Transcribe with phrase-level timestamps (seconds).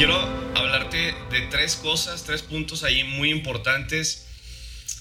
[0.00, 0.16] quiero
[0.56, 4.26] hablarte de tres cosas, tres puntos ahí muy importantes.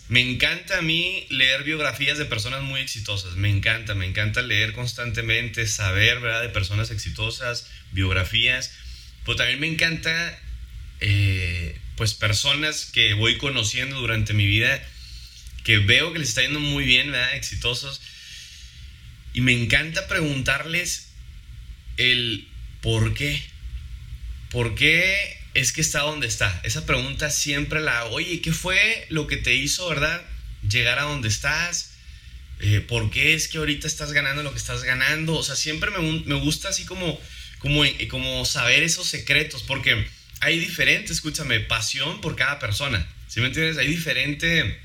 [0.10, 4.74] Me encanta a mí leer biografías de personas muy exitosas, me encanta, me encanta leer
[4.74, 8.74] constantemente, saber, ¿verdad?, de personas exitosas, biografías,
[9.24, 10.38] pero también me encanta,
[11.00, 14.86] eh, pues, personas que voy conociendo durante mi vida,
[15.64, 18.02] que veo que les está yendo muy bien, ¿verdad?, exitosos,
[19.34, 21.14] y me encanta preguntarles
[21.96, 22.50] el
[22.82, 23.42] por qué,
[24.50, 26.60] por qué es que está donde está.
[26.64, 28.16] Esa pregunta siempre la hago.
[28.16, 30.22] Oye, ¿qué fue lo que te hizo, verdad?
[30.68, 31.94] Llegar a donde estás.
[32.62, 35.36] Eh, ¿Por qué es que ahorita estás ganando lo que estás ganando?
[35.36, 37.20] O sea, siempre me, me gusta así como,
[37.60, 40.06] como, como saber esos secretos, porque
[40.42, 43.08] hay diferente, escúchame, pasión por cada persona.
[43.28, 43.78] ¿Sí me entiendes?
[43.78, 44.80] Hay diferente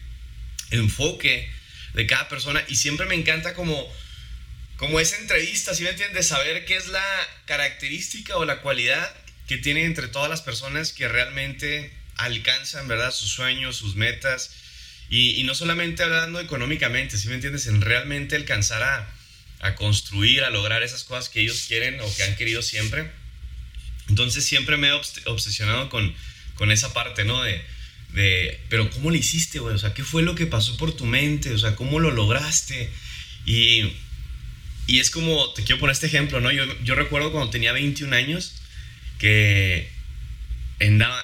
[0.71, 1.51] enfoque
[1.95, 3.91] de cada persona y siempre me encanta como,
[4.77, 6.29] como esa entrevista, ¿sí me entiendes?
[6.29, 7.05] Saber qué es la
[7.47, 13.13] característica o la cualidad que tiene entre todas las personas que realmente alcanzan, ¿verdad?
[13.13, 14.51] Sus sueños, sus metas.
[15.11, 17.67] Y, no solamente hablando económicamente, si me entiendes?
[17.67, 19.15] En realmente alcanzar a,
[19.61, 23.11] a, construir, a lograr esas cosas que ellos quieren o que han querido siempre.
[24.09, 26.15] Entonces siempre me he obsesionado con,
[26.55, 27.43] con esa parte, ¿no?
[27.43, 27.63] De,
[28.13, 29.75] de, pero ¿cómo lo hiciste, güey?
[29.75, 31.53] O sea, ¿qué fue lo que pasó por tu mente?
[31.53, 32.91] O sea, ¿cómo lo lograste?
[33.45, 33.93] Y,
[34.87, 36.51] y es como, te quiero poner este ejemplo, ¿no?
[36.51, 38.55] Yo, yo recuerdo cuando tenía 21 años,
[39.19, 39.89] que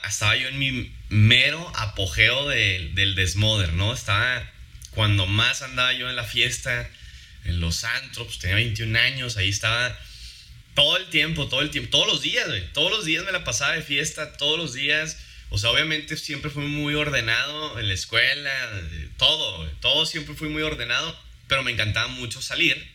[0.04, 3.92] estaba yo en mi mero apogeo del desmoder, ¿no?
[3.92, 4.50] Estaba
[4.90, 6.88] cuando más andaba yo en la fiesta,
[7.44, 9.98] en los antros, pues tenía 21 años, ahí estaba
[10.74, 13.72] todo el tiempo, todo el tiempo, todos los días, todos los días me la pasaba
[13.72, 15.18] de fiesta, todos los días,
[15.50, 18.52] o sea, obviamente siempre fui muy ordenado en la escuela,
[19.16, 22.88] todo, todo siempre fui muy ordenado, pero me encantaba mucho salir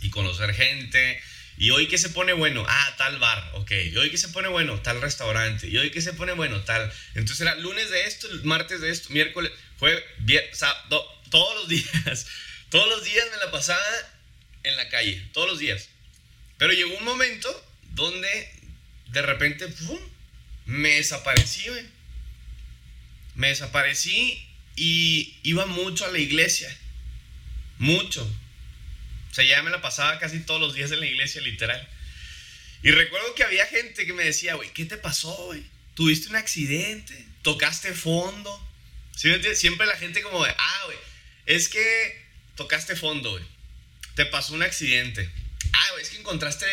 [0.00, 1.20] y conocer gente,
[1.58, 3.70] y hoy que se pone bueno, ah, tal bar, ok.
[3.90, 5.68] Y hoy que se pone bueno, tal restaurante.
[5.68, 6.92] Y hoy que se pone bueno, tal.
[7.14, 10.04] Entonces era lunes de esto, martes de esto, miércoles, fue
[10.52, 12.26] sábado, todos los días.
[12.68, 13.80] Todos los días me la pasaba
[14.64, 15.88] en la calle, todos los días.
[16.58, 17.48] Pero llegó un momento
[17.92, 18.50] donde
[19.06, 19.68] de repente.
[20.64, 21.66] Me desaparecí.
[23.36, 24.44] Me desaparecí
[24.74, 26.76] y iba mucho a la iglesia.
[27.78, 28.28] Mucho
[29.36, 31.88] sea, ya me la pasaba casi todos los días en la iglesia, literal.
[32.82, 35.62] Y recuerdo que había gente que me decía, güey, ¿qué te pasó, güey?
[35.94, 37.14] ¿Tuviste un accidente?
[37.42, 38.62] ¿Tocaste fondo?
[39.16, 40.98] ¿Sí Siempre la gente como ah, güey,
[41.46, 42.24] es que
[42.54, 43.44] tocaste fondo, güey.
[44.14, 45.28] Te pasó un accidente.
[45.72, 46.66] Ah, güey, es que encontraste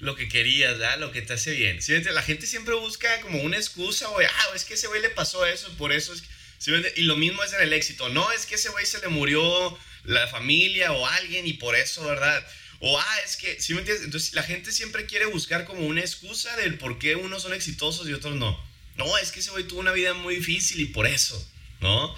[0.00, 0.98] lo que querías, ¿verdad?
[0.98, 1.82] Lo que te hace bien.
[1.82, 4.26] ¿Sí La gente siempre busca como una excusa, güey.
[4.26, 6.22] Ah, es que ese güey le pasó eso, por eso es
[6.58, 8.08] ¿Sí Y lo mismo es en el éxito.
[8.08, 12.04] No, es que ese güey se le murió la familia o alguien y por eso,
[12.06, 12.46] ¿verdad?
[12.80, 14.04] O, ah, es que, ¿sí me entiendes?
[14.04, 18.08] Entonces la gente siempre quiere buscar como una excusa del por qué unos son exitosos
[18.08, 18.62] y otros no.
[18.96, 21.42] No, es que ese güey tuvo una vida muy difícil y por eso,
[21.80, 22.14] ¿no?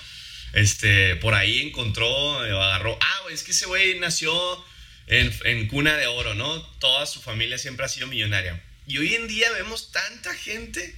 [0.53, 4.65] Este, por ahí encontró o agarró, ah, es que ese güey nació
[5.07, 6.63] en, en cuna de oro, ¿no?
[6.79, 8.63] Toda su familia siempre ha sido millonaria.
[8.87, 10.95] Y hoy en día vemos tanta gente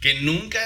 [0.00, 0.60] que nunca,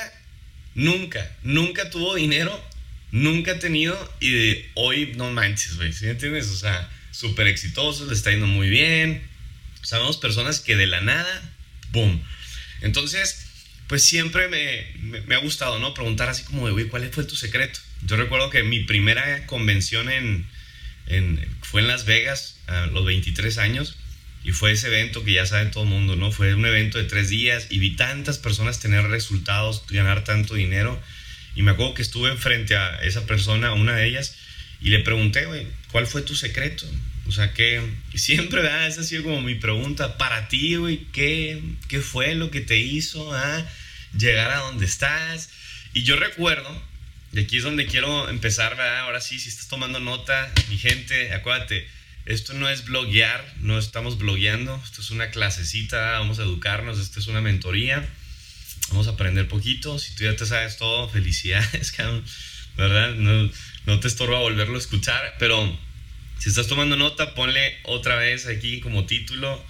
[0.76, 2.62] nunca, nunca tuvo dinero
[3.10, 6.48] nunca he tenido y hoy no manches, güey, ¿sí entiendes?
[6.48, 9.22] O sea, súper exitosos, le está yendo muy bien.
[9.82, 11.54] Sabemos personas que de la nada,
[11.91, 12.22] ¡boom!
[12.81, 13.47] Entonces,
[13.87, 14.87] pues siempre me,
[15.26, 15.94] me, ha gustado, ¿no?
[15.94, 17.81] Preguntar así como de, güey, ¿cuál fue tu secreto?
[18.03, 20.47] Yo recuerdo que mi primera convención en,
[21.06, 23.97] en, fue en Las Vegas a los 23 años
[24.47, 26.31] y fue ese evento que ya sabe todo el mundo, ¿no?
[26.31, 31.03] Fue un evento de tres días y vi tantas personas tener resultados, ganar tanto dinero
[31.57, 34.37] y me acuerdo que estuve frente a esa persona, a una de ellas,
[34.81, 36.87] y le pregunté, güey, ¿cuál fue tu secreto?
[37.27, 37.83] O sea, que
[38.15, 38.87] siempre, ¿verdad?
[38.87, 42.77] Esa ha sido como mi pregunta para ti, güey, ¿qué, ¿qué fue lo que te
[42.79, 43.67] hizo ah,
[44.17, 45.51] llegar a donde estás?
[45.93, 46.71] Y yo recuerdo,
[47.33, 49.01] y aquí es donde quiero empezar, ¿verdad?
[49.01, 51.95] Ahora sí, si estás tomando nota, mi gente, acuérdate,
[52.26, 57.20] esto no es bloguear, no estamos blogueando, esto es una clasecita, vamos a educarnos, esto
[57.20, 58.06] es una mentoría
[58.90, 59.99] vamos a aprender poquito.
[59.99, 61.94] Si tú ya te sabes todo, felicidades,
[62.76, 63.14] ¿verdad?
[63.14, 63.50] No,
[63.87, 65.78] no te estorba volverlo a escuchar, pero
[66.38, 69.64] si estás tomando nota, ponle otra vez aquí como título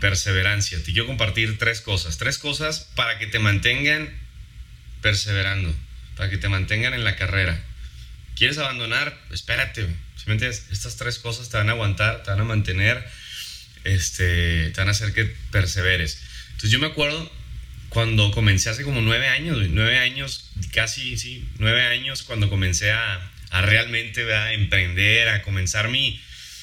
[0.00, 0.78] perseverancia.
[0.78, 4.10] Te quiero compartir tres cosas, tres cosas para que te mantengan
[5.02, 5.74] perseverando,
[6.16, 7.62] para que te mantengan en la carrera.
[8.34, 9.20] ¿Quieres abandonar?
[9.30, 9.86] Espérate,
[10.20, 10.66] si me entiendes?
[10.70, 13.02] Estas tres cosas te van a aguantar, te van a mantener,
[13.84, 16.20] este, te van a hacer que perseveres.
[16.48, 17.30] Entonces yo me acuerdo
[17.88, 23.30] cuando comencé hace como nueve años, nueve años, casi, sí, nueve años cuando comencé a,
[23.50, 26.20] a realmente a emprender, a comenzar mi,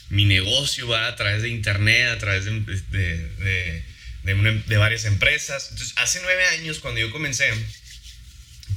[0.09, 3.83] mi negocio a través de internet, a través de, de,
[4.23, 5.69] de, varias empresas.
[5.71, 7.51] Entonces, hace nueve años, cuando yo comencé,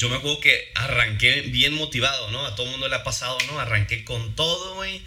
[0.00, 2.46] yo me acuerdo que arranqué bien motivado, ¿no?
[2.46, 3.60] A todo el mundo le ha pasado, ¿no?
[3.60, 5.02] Arranqué con todo, güey.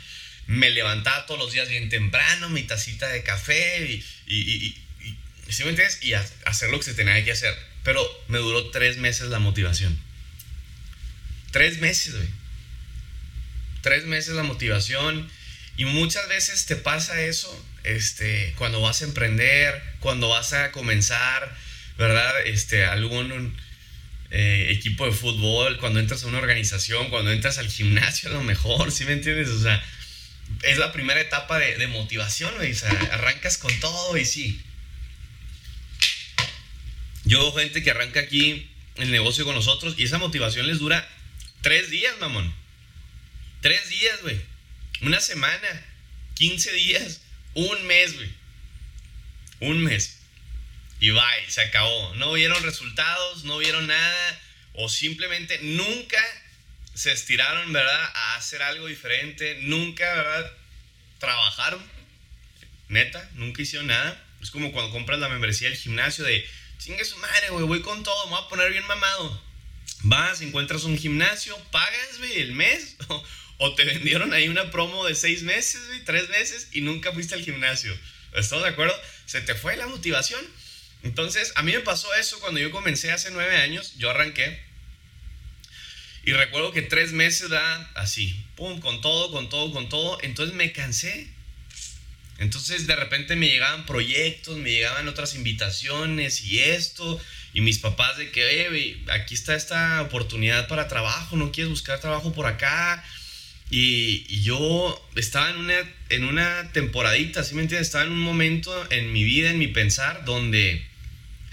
[0.46, 4.78] Me levantaba todos los días bien temprano, mi tacita de café y, y,
[5.50, 5.98] ¿sí me entiendes?
[6.04, 7.58] Y hacer lo que se tenía que hacer.
[7.84, 10.00] Pero me duró tres meses la motivación.
[11.50, 12.30] Tres meses, güey.
[13.82, 15.28] Tres meses la motivación.
[15.76, 21.58] Y muchas veces te pasa eso este, cuando vas a emprender, cuando vas a comenzar,
[21.98, 22.46] ¿verdad?
[22.46, 23.58] Este, algún
[24.36, 28.42] eh, equipo de fútbol, cuando entras a una organización, cuando entras al gimnasio a lo
[28.42, 29.48] mejor, ¿sí me entiendes?
[29.50, 29.84] O sea,
[30.64, 34.60] es la primera etapa de, motivación, O sea, arrancas con todo y sí.
[37.26, 41.08] Yo veo gente que arranca aquí el negocio con nosotros y esa motivación les dura
[41.62, 42.52] tres días, mamón.
[43.62, 44.42] Tres días, güey.
[45.02, 45.86] Una semana.
[46.34, 47.22] 15 días.
[47.54, 48.30] Un mes, güey.
[49.60, 50.23] Un mes.
[51.04, 52.16] Y bye, se acabó.
[52.16, 54.42] No vieron resultados, no vieron nada.
[54.72, 56.24] O simplemente nunca
[56.94, 58.12] se estiraron, ¿verdad?
[58.16, 59.58] A hacer algo diferente.
[59.64, 60.50] Nunca, ¿verdad?
[61.20, 61.84] Trabajaron.
[62.88, 64.18] Neta, nunca hicieron nada.
[64.42, 68.02] Es como cuando compras la membresía del gimnasio de, chingue su madre, güey, voy con
[68.02, 69.44] todo, me voy a poner bien mamado.
[70.04, 72.96] Vas, encuentras un gimnasio, pagas, güey, el mes.
[73.58, 77.44] O te vendieron ahí una promo de seis meses, tres meses y nunca fuiste al
[77.44, 77.96] gimnasio.
[78.34, 78.96] ¿Estás de acuerdo?
[79.26, 80.44] Se te fue la motivación.
[81.04, 83.94] Entonces, a mí me pasó eso cuando yo comencé hace nueve años.
[83.98, 84.60] Yo arranqué.
[86.26, 90.18] Y recuerdo que tres meses da así, pum, con todo, con todo, con todo.
[90.22, 91.28] Entonces me cansé.
[92.40, 97.20] Entonces de repente me llegaban proyectos, me llegaban otras invitaciones y esto.
[97.54, 102.00] Y mis papás de que, oye, aquí está esta oportunidad para trabajo, no quieres buscar
[102.00, 103.04] trabajo por acá.
[103.70, 105.76] Y, yo estaba en una,
[106.10, 107.88] en una temporadita, ¿sí me entiendes?
[107.88, 110.86] Estaba en un momento en mi vida, en mi pensar, donde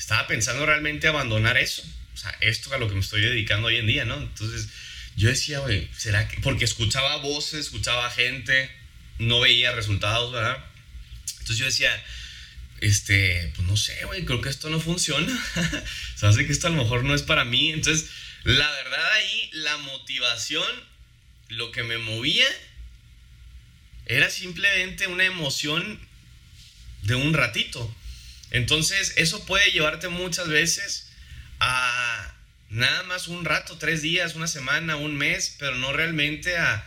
[0.00, 1.82] estaba pensando realmente abandonar eso.
[2.14, 4.16] O sea, esto a lo que me estoy dedicando hoy en día, ¿no?
[4.16, 4.68] Entonces
[5.14, 6.40] yo decía, güey, ¿será que...?
[6.40, 8.70] Porque escuchaba voces, escuchaba gente,
[9.18, 10.64] no veía resultados, ¿verdad?
[11.32, 12.04] Entonces yo decía,
[12.80, 15.32] este, pues no sé, güey, creo que esto no funciona.
[16.14, 17.70] o sea, sé que esto a lo mejor no es para mí.
[17.70, 18.08] Entonces,
[18.44, 20.66] la verdad ahí, la motivación
[21.48, 22.46] lo que me movía
[24.06, 26.00] era simplemente una emoción
[27.02, 27.94] de un ratito.
[28.50, 31.10] Entonces, eso puede llevarte muchas veces
[31.60, 32.34] a
[32.68, 36.86] nada más un rato, tres días, una semana, un mes, pero no realmente a,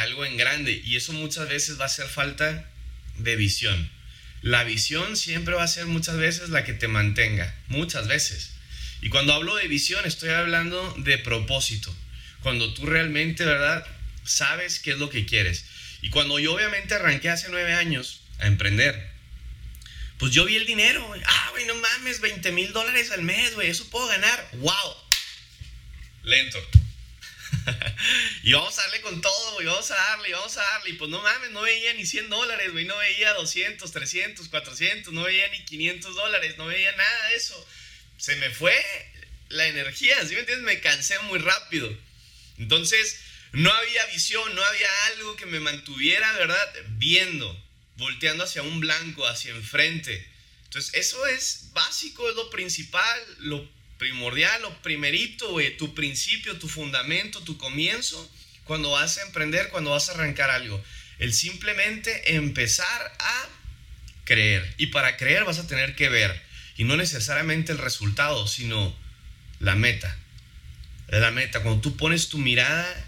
[0.00, 0.82] algo en grande.
[0.84, 2.68] Y eso muchas veces va a ser falta
[3.18, 3.90] de visión.
[4.42, 8.52] La visión siempre va a ser muchas veces la que te mantenga, muchas veces.
[9.00, 11.94] Y cuando hablo de visión estoy hablando de propósito
[12.46, 13.84] cuando tú realmente, ¿verdad?
[14.22, 15.64] Sabes qué es lo que quieres.
[16.00, 19.10] Y cuando yo obviamente arranqué hace nueve años a emprender,
[20.18, 23.68] pues yo vi el dinero, Ah, güey, no mames, 20 mil dólares al mes, güey,
[23.68, 24.48] eso puedo ganar.
[24.54, 24.96] ¡Wow!
[26.22, 26.58] Lento.
[28.42, 30.90] y vamos a darle con todo, güey, vamos a darle, vamos a darle.
[30.90, 35.12] Y pues no mames, no veía ni 100 dólares, güey, no veía 200, 300, 400,
[35.12, 37.68] no veía ni 500 dólares, no veía nada de eso.
[38.16, 38.74] Se me fue
[39.48, 40.64] la energía, ¿sí me entiendes?
[40.64, 41.94] Me cansé muy rápido.
[42.58, 43.20] Entonces,
[43.52, 46.74] no había visión, no había algo que me mantuviera, ¿verdad?
[46.98, 47.65] Viendo,
[47.96, 50.26] volteando hacia un blanco, hacia enfrente.
[50.64, 56.68] Entonces, eso es básico, es lo principal, lo primordial, lo primerito, güey, tu principio, tu
[56.68, 58.30] fundamento, tu comienzo,
[58.64, 60.82] cuando vas a emprender, cuando vas a arrancar algo.
[61.18, 63.48] El simplemente empezar a
[64.24, 64.74] creer.
[64.76, 66.42] Y para creer vas a tener que ver.
[66.76, 68.94] Y no necesariamente el resultado, sino
[69.60, 70.18] la meta
[71.08, 73.05] la meta, cuando tú pones tu mirada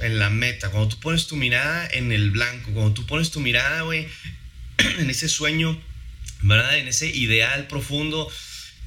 [0.00, 3.40] en la meta, cuando tú pones tu mirada en el blanco, cuando tú pones tu
[3.40, 4.08] mirada, güey,
[4.78, 5.80] en ese sueño,
[6.42, 6.78] ¿verdad?
[6.78, 8.30] En ese ideal profundo,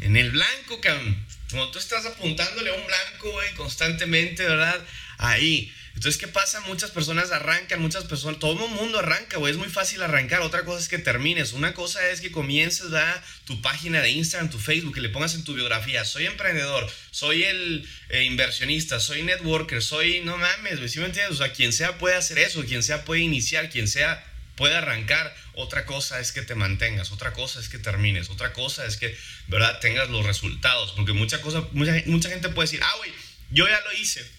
[0.02, 1.18] en el blanco, cabrón.
[1.50, 4.80] Cuando tú estás apuntándole a un blanco, güey, constantemente, ¿verdad?
[5.18, 5.74] Ahí.
[5.98, 6.60] Entonces, ¿qué pasa?
[6.62, 10.42] Muchas personas arrancan, muchas personas, todo el mundo arranca, güey, es muy fácil arrancar.
[10.42, 11.54] Otra cosa es que termines.
[11.54, 15.34] Una cosa es que comiences a tu página de Instagram, tu Facebook, que le pongas
[15.34, 20.88] en tu biografía, soy emprendedor, soy el eh, inversionista, soy networker, soy, no mames, güey,
[20.88, 21.34] ¿sí me entiendes?
[21.34, 24.24] O sea, quien sea puede hacer eso, quien sea puede iniciar, quien sea
[24.56, 25.36] puede arrancar.
[25.54, 29.18] Otra cosa es que te mantengas, otra cosa es que termines, otra cosa es que,
[29.48, 30.92] ¿verdad?, tengas los resultados.
[30.92, 33.12] Porque mucha, cosa, mucha, mucha gente puede decir, ah, güey,
[33.50, 34.37] yo ya lo hice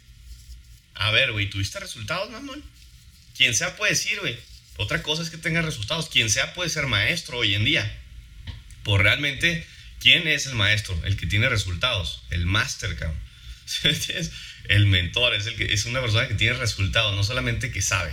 [0.98, 2.62] a ver, güey, ¿tuviste resultados, mamón?
[3.36, 4.36] Quien sea puede decir, güey.
[4.76, 6.08] Otra cosa es que tenga resultados.
[6.08, 7.98] Quien sea puede ser maestro hoy en día.
[8.82, 9.66] Por realmente,
[10.00, 11.00] ¿quién es el maestro?
[11.04, 12.22] El que tiene resultados.
[12.30, 13.18] El máster, cabrón.
[14.68, 18.12] El mentor es, el que, es una persona que tiene resultados, no solamente que sabe.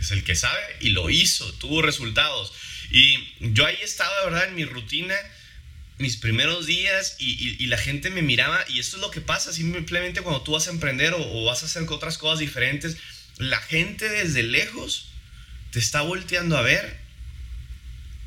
[0.00, 2.52] Es el que sabe y lo hizo, tuvo resultados.
[2.90, 5.14] Y yo ahí estaba, de verdad, en mi rutina,
[5.98, 10.22] mis primeros días, y, la gente me miraba, y esto es lo que pasa simplemente
[10.22, 12.96] cuando tú vas a emprender o, vas a hacer otras cosas diferentes,
[13.38, 15.08] la gente desde lejos
[15.70, 16.98] te está volteando a ver,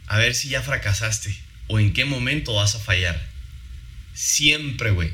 [0.08, 3.22] a ver si ya fracasaste o en qué momento vas a fallar.
[4.14, 5.12] Siempre, güey.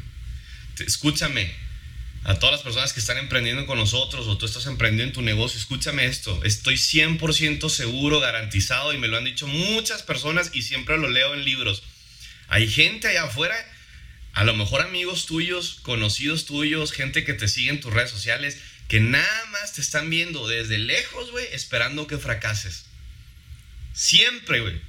[0.79, 1.51] Escúchame,
[2.25, 5.21] a todas las personas que están emprendiendo con nosotros o tú estás emprendiendo en tu
[5.21, 6.43] negocio, escúchame esto.
[6.43, 11.33] Estoy 100% seguro, garantizado y me lo han dicho muchas personas y siempre lo leo
[11.33, 11.83] en libros.
[12.47, 13.55] Hay gente allá afuera,
[14.33, 18.57] a lo mejor amigos tuyos, conocidos tuyos, gente que te sigue en tus redes sociales,
[18.87, 22.85] que nada más te están viendo desde lejos, güey, esperando que fracases.
[23.93, 24.81] Siempre, güey.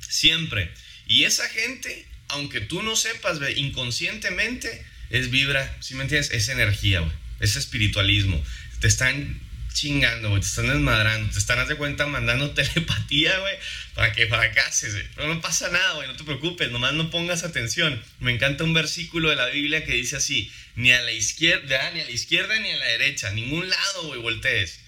[0.00, 0.72] Siempre.
[1.06, 6.32] Y esa gente, aunque tú no sepas, güey, inconscientemente es vibra, ¿sí me entiendes?
[6.32, 7.12] Es energía, güey.
[7.40, 8.42] Es espiritualismo.
[8.80, 9.40] Te están
[9.74, 10.40] chingando, güey.
[10.40, 11.30] Te están desmadrando.
[11.30, 13.54] Te están, haz cuenta, mandando telepatía, güey,
[13.94, 15.06] para que fracases, güey.
[15.14, 16.08] Pero no pasa nada, güey.
[16.08, 16.70] No te preocupes.
[16.70, 18.02] Nomás no pongas atención.
[18.20, 22.00] Me encanta un versículo de la Biblia que dice así: ni a la izquierda, ni
[22.00, 23.30] a la izquierda, ni a la derecha.
[23.32, 24.80] Ningún lado, güey, voltees.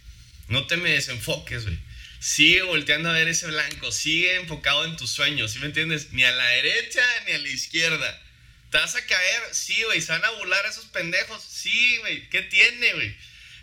[0.48, 1.78] No te me desenfoques, güey.
[2.18, 3.92] Sigue volteando a ver ese blanco.
[3.92, 5.52] Sigue enfocado en tus sueños.
[5.52, 6.12] ¿Sí me entiendes?
[6.12, 8.22] Ni a la derecha, ni a la izquierda
[8.70, 9.42] ¿Te vas a caer?
[9.52, 10.00] Sí, güey.
[10.00, 11.42] ¿Se van a burlar a esos pendejos?
[11.42, 12.28] Sí, güey.
[12.28, 13.16] ¿Qué tiene, güey?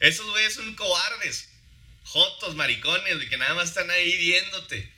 [0.04, 1.48] Esos güeyes son cobardes.
[2.04, 4.92] Jotos, maricones, que nada más están ahí viéndote.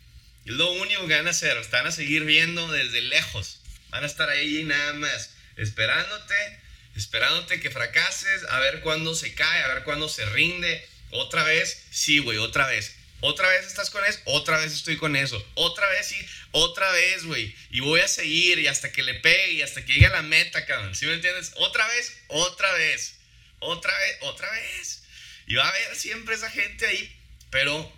[0.45, 1.55] Es lo único que van a hacer.
[1.57, 3.61] Están a seguir viendo desde lejos.
[3.91, 5.35] Van a estar ahí nada más.
[5.57, 6.59] Esperándote,
[6.95, 10.83] esperándote que fracases, a ver cuándo se cae, a ver cuándo se rinde.
[11.11, 12.95] Otra vez, sí, güey, otra vez.
[13.21, 15.37] Otra vez estás con eso, otra vez estoy con eso.
[15.53, 16.17] Otra vez sí,
[16.49, 17.55] otra vez, güey.
[17.69, 20.23] Y voy a seguir y hasta que le pegue y hasta que llegue a la
[20.23, 20.95] meta, cabrón.
[20.95, 21.51] ¿Sí me entiendes?
[21.57, 23.19] Otra vez, otra vez.
[23.65, 25.03] Otra vez, otra vez.
[25.47, 27.15] Y va a haber siempre esa gente ahí.
[27.49, 27.91] Pero,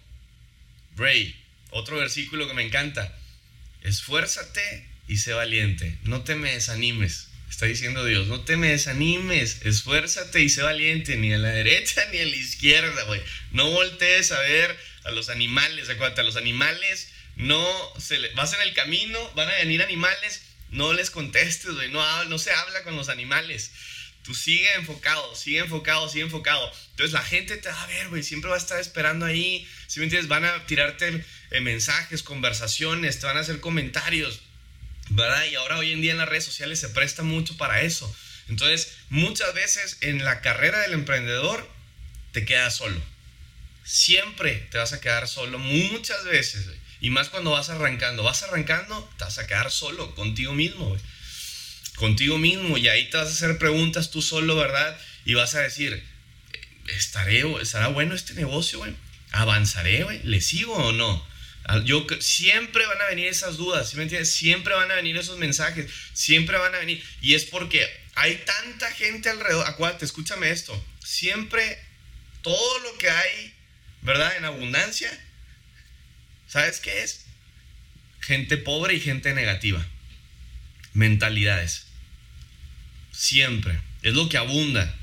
[0.95, 1.35] Bray,
[1.71, 3.15] otro versículo que me encanta.
[3.83, 5.97] Esfuérzate y sé valiente.
[6.03, 7.29] No te me desanimes.
[7.49, 12.05] Está diciendo Dios, no te me desanimes, esfuérzate y sé valiente, ni a la derecha
[12.11, 13.21] ni a la izquierda, güey.
[13.51, 17.07] No voltees a ver a los animales, acuérdate, a los animales
[17.37, 21.89] no se le, vas en el camino, van a venir animales, no les contestes, güey,
[21.91, 23.71] no, no se habla con los animales.
[24.27, 26.71] Tú sigue enfocado, sigue enfocado, sigue enfocado.
[26.91, 29.67] Entonces la gente te va a ver, güey, siempre va a estar esperando ahí.
[29.87, 34.41] Si me entiendes, van a tirarte eh, mensajes, conversaciones, te van a hacer comentarios,
[35.09, 35.45] ¿verdad?
[35.45, 38.15] Y ahora hoy en día en las redes sociales se presta mucho para eso.
[38.47, 41.67] Entonces, muchas veces en la carrera del emprendedor
[42.33, 43.01] te quedas solo
[43.87, 46.67] siempre te vas a quedar solo muchas veces,
[46.99, 48.23] Y más cuando vas arrancando.
[48.23, 50.97] Vas arrancando, te vas a quedar solo contigo mismo,
[51.97, 52.77] Contigo mismo.
[52.77, 54.97] Y ahí te vas a hacer preguntas tú solo, ¿verdad?
[55.25, 56.03] Y vas a decir,
[56.87, 58.95] ¿estaré, ¿estará bueno este negocio, güey?
[59.31, 60.21] ¿Avanzaré, güey?
[60.23, 61.27] ¿Le sigo o no?
[61.83, 64.31] Yo, siempre van a venir esas dudas, ¿sí me entiendes?
[64.31, 67.03] Siempre van a venir esos mensajes, siempre van a venir.
[67.21, 67.85] Y es porque
[68.15, 69.67] hay tanta gente alrededor.
[69.67, 70.81] Acuérdate, escúchame esto.
[71.03, 71.77] Siempre
[72.41, 73.57] todo lo que hay
[74.07, 74.37] ¿verdad?
[74.37, 75.11] En abundancia.
[76.47, 77.25] ¿Sabes qué es?
[78.21, 79.85] Gente pobre y gente negativa.
[80.93, 81.86] Mentalidades.
[83.17, 83.79] Siempre.
[84.03, 84.95] Es lo que abunda.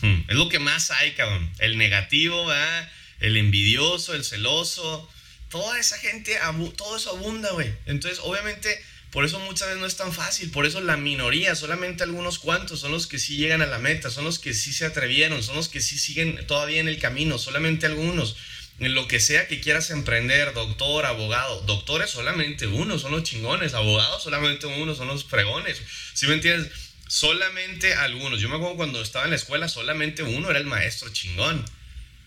[0.00, 0.22] Hmm.
[0.26, 1.48] Es lo que más hay, cabrón.
[1.60, 2.90] El negativo, ¿verdad?
[3.20, 5.08] El envidioso, el celoso.
[5.48, 6.36] Toda esa gente,
[6.76, 7.72] todo eso abunda, güey.
[7.86, 10.50] Entonces, obviamente, por eso muchas veces no es tan fácil.
[10.50, 14.10] Por eso la minoría, solamente algunos cuantos son los que sí llegan a la meta,
[14.10, 17.38] son los que sí se atrevieron, son los que sí siguen todavía en el camino,
[17.38, 18.36] solamente algunos.
[18.80, 23.74] En lo que sea que quieras emprender, doctor, abogado, doctores solamente uno, son los chingones,
[23.74, 25.80] abogados solamente uno, son los fregones.
[26.14, 26.72] ¿Sí me entiendes?
[27.12, 28.40] Solamente algunos.
[28.40, 31.62] Yo me acuerdo cuando estaba en la escuela, solamente uno era el maestro chingón.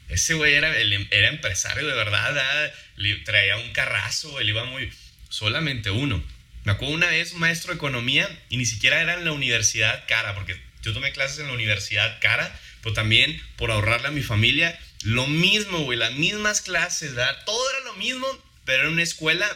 [0.09, 4.93] Ese güey era, era empresario de verdad, le traía un carrazo, él iba muy...
[5.27, 6.23] Solamente uno.
[6.65, 10.03] Me acuerdo una vez un maestro de economía y ni siquiera era en la universidad
[10.07, 14.21] cara, porque yo tomé clases en la universidad cara, pero también por ahorrarle a mi
[14.21, 17.43] familia, lo mismo, güey, las mismas clases, ¿verdad?
[17.47, 18.27] Todo era lo mismo,
[18.65, 19.49] pero era una escuela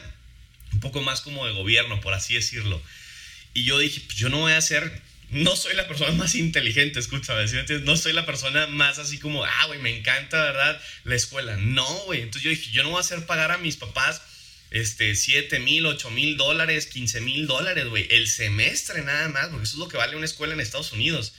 [0.74, 2.82] un poco más como de gobierno, por así decirlo.
[3.54, 7.00] Y yo dije, pues yo no voy a ser, no soy la persona más inteligente,
[7.00, 7.58] escúchame, ¿sí?
[7.84, 10.82] no soy la persona más así como, ah, güey, me encanta, ¿verdad?
[11.04, 11.58] La escuela.
[11.58, 12.22] No, güey.
[12.22, 14.22] Entonces yo dije, yo no voy a hacer pagar a mis papás
[14.72, 19.64] este, 7 mil, 8 mil dólares, 15 mil dólares, güey, el semestre nada más, porque
[19.64, 21.34] eso es lo que vale una escuela en Estados Unidos,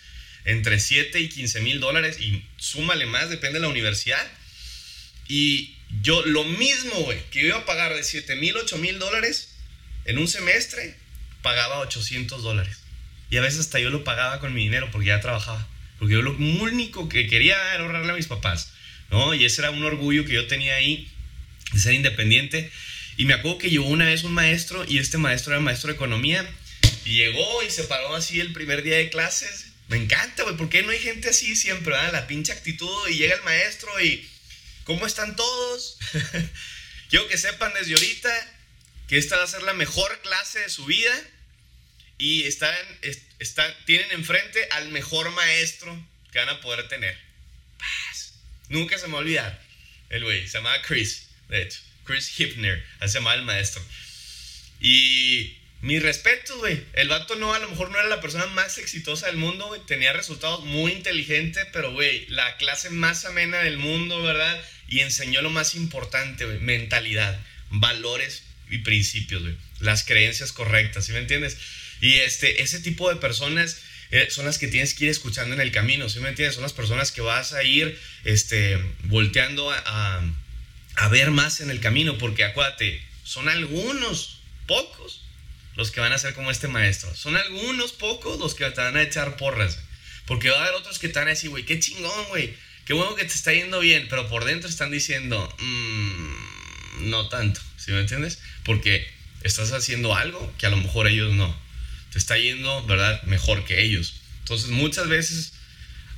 [0.44, 4.26] entre 7 y 15 mil dólares y súmale más, depende de la universidad.
[5.28, 9.54] Y yo lo mismo, güey, que iba a pagar de 7 mil, 8 mil dólares
[10.06, 10.96] en un semestre,
[11.42, 12.79] pagaba 800 dólares.
[13.30, 15.66] Y a veces hasta yo lo pagaba con mi dinero porque ya trabajaba.
[15.98, 18.72] Porque yo lo único que quería era ahorrarle a mis papás,
[19.10, 19.34] ¿no?
[19.34, 21.08] Y ese era un orgullo que yo tenía ahí
[21.72, 22.70] de ser independiente.
[23.16, 25.94] Y me acuerdo que llegó una vez un maestro y este maestro era maestro de
[25.94, 26.48] economía
[27.04, 29.66] y llegó y se paró así el primer día de clases.
[29.88, 32.12] Me encanta, güey, porque no hay gente así siempre, ¿verdad?
[32.12, 34.26] La pinche actitud y llega el maestro y
[34.84, 35.98] ¿cómo están todos?
[37.10, 38.30] Quiero que sepan desde ahorita
[39.08, 41.12] que esta va a ser la mejor clase de su vida
[42.20, 42.74] y están,
[43.86, 45.98] tienen enfrente al mejor maestro
[46.30, 47.16] que van a poder tener.
[47.78, 48.34] Paz.
[48.68, 49.62] Nunca se me va a olvidar.
[50.10, 51.80] El güey, se llamaba Chris, de hecho.
[52.04, 53.82] Chris Hipner, así se llamaba el maestro.
[54.80, 56.84] Y mi respeto, güey.
[56.92, 59.82] El vato no, a lo mejor no era la persona más exitosa del mundo.
[59.86, 64.62] Tenía resultados muy inteligentes, pero, güey, la clase más amena del mundo, ¿verdad?
[64.88, 66.44] Y enseñó lo más importante.
[66.44, 69.56] Mentalidad, valores y principios, güey.
[69.78, 71.56] Las creencias correctas, ¿sí me entiendes?
[72.00, 75.60] Y este, ese tipo de personas eh, son las que tienes que ir escuchando en
[75.60, 76.54] el camino, ¿sí me entiendes?
[76.54, 80.22] Son las personas que vas a ir este, volteando a,
[80.96, 85.22] a ver más en el camino, porque acuérdate, son algunos, pocos,
[85.76, 87.14] los que van a ser como este maestro.
[87.14, 89.78] Son algunos pocos los que te van a echar porras,
[90.26, 92.54] porque va a haber otros que te van a decir, güey, qué chingón, güey,
[92.86, 97.60] qué bueno que te está yendo bien, pero por dentro están diciendo, mmm, no tanto,
[97.76, 98.40] ¿sí me entiendes?
[98.64, 99.08] Porque
[99.42, 101.69] estás haciendo algo que a lo mejor ellos no
[102.10, 103.22] te está yendo, ¿verdad?
[103.24, 104.14] Mejor que ellos.
[104.40, 105.52] Entonces muchas veces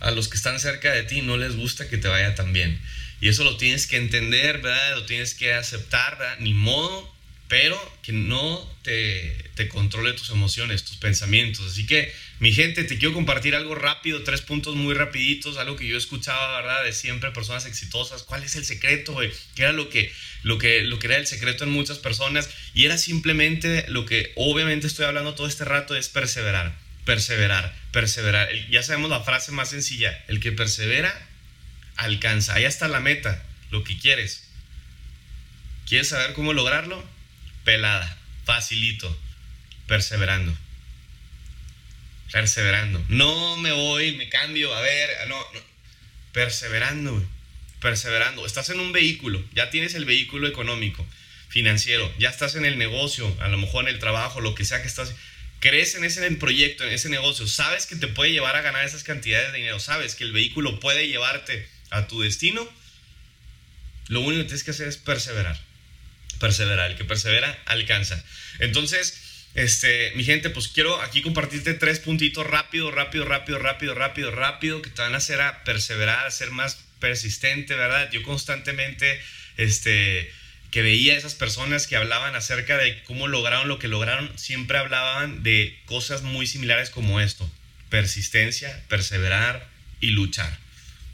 [0.01, 2.81] a los que están cerca de ti no les gusta que te vaya tan bien.
[3.21, 4.97] Y eso lo tienes que entender, ¿verdad?
[4.97, 6.39] Lo tienes que aceptar, ¿verdad?
[6.41, 7.15] Ni modo,
[7.47, 11.67] pero que no te, te controle tus emociones, tus pensamientos.
[11.71, 15.87] Así que, mi gente, te quiero compartir algo rápido, tres puntos muy rapiditos, algo que
[15.87, 16.83] yo escuchaba, ¿verdad?
[16.83, 18.25] De siempre, personas exitosas.
[18.25, 19.31] ¿Cuál es el secreto, güey?
[19.55, 22.51] ¿Qué era lo que, lo, que, lo que era el secreto en muchas personas?
[22.75, 28.49] Y era simplemente lo que, obviamente, estoy hablando todo este rato, es perseverar, perseverar, perseverar.
[28.71, 31.15] Ya sabemos la frase más sencilla, el que persevera,
[31.95, 32.55] alcanza.
[32.55, 34.49] Ahí está la meta, lo que quieres.
[35.87, 37.09] ¿Quieres saber cómo lograrlo?
[37.63, 39.17] Pelada facilito,
[39.87, 40.53] perseverando.
[42.33, 43.05] Perseverando.
[43.09, 45.61] No me voy, me cambio, a ver, no, no.
[46.33, 47.25] perseverando,
[47.81, 48.47] perseverando.
[48.47, 51.07] Estás en un vehículo, ya tienes el vehículo económico,
[51.49, 54.81] financiero, ya estás en el negocio, a lo mejor en el trabajo, lo que sea
[54.81, 55.15] que estás.
[55.61, 59.05] Crees en ese proyecto, en ese negocio, sabes que te puede llevar a ganar esas
[59.05, 62.67] cantidades de dinero, sabes que el vehículo puede llevarte a tu destino.
[64.09, 65.61] Lo único que tienes que hacer es perseverar
[66.43, 66.91] perseverar.
[66.91, 68.23] El que persevera, alcanza.
[68.59, 69.22] Entonces,
[69.55, 74.83] este, mi gente, pues quiero aquí compartirte tres puntitos rápido, rápido, rápido, rápido, rápido, rápido,
[74.83, 78.11] que te van a hacer a perseverar, a ser más persistente, ¿verdad?
[78.11, 79.21] Yo constantemente,
[79.59, 80.33] este,
[80.71, 85.43] que veía esas personas que hablaban acerca de cómo lograron lo que lograron, siempre hablaban
[85.43, 87.51] de cosas muy similares como esto.
[87.91, 89.69] Persistencia, perseverar
[90.01, 90.59] y luchar.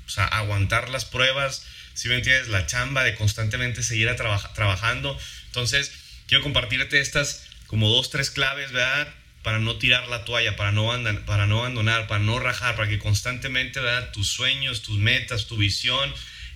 [0.07, 5.19] O sea, aguantar las pruebas, si me entiendes, la chamba de constantemente seguir a trabajando.
[5.47, 5.91] Entonces,
[6.29, 9.15] quiero compartirte estas como dos, tres claves, ¿verdad?
[9.45, 10.91] Para no tirar la toalla, para no,
[11.25, 14.11] para no abandonar, para no rajar, para que constantemente, ¿verdad?
[14.11, 16.13] Tus sueños, tus metas, tu visión,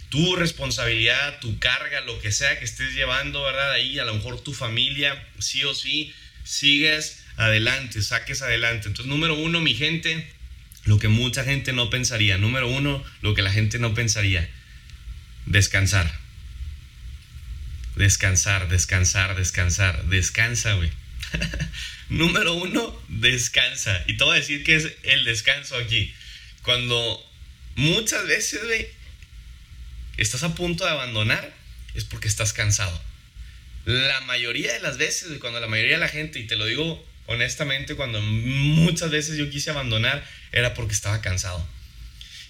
[0.08, 3.72] tu responsabilidad, tu carga, lo que sea que estés llevando, ¿verdad?
[3.72, 8.88] Ahí, a lo mejor tu familia, sí o sí, sigues adelante, saques adelante.
[8.88, 10.30] Entonces, número uno, mi gente,
[10.84, 12.38] lo que mucha gente no pensaría.
[12.38, 14.50] Número uno, lo que la gente no pensaría
[15.46, 16.10] Descansar.
[17.96, 20.04] Descansar, descansar, descansar.
[20.04, 20.90] Descansa, güey.
[22.08, 24.02] Número uno, descansa.
[24.06, 26.12] Y te voy a decir que es el descanso aquí.
[26.62, 27.24] Cuando
[27.76, 28.60] muchas veces,
[30.16, 31.52] estás a punto de abandonar,
[31.94, 33.00] es porque estás cansado.
[33.84, 37.04] La mayoría de las veces, cuando la mayoría de la gente, y te lo digo
[37.26, 41.66] honestamente, cuando muchas veces yo quise abandonar, era porque estaba cansado.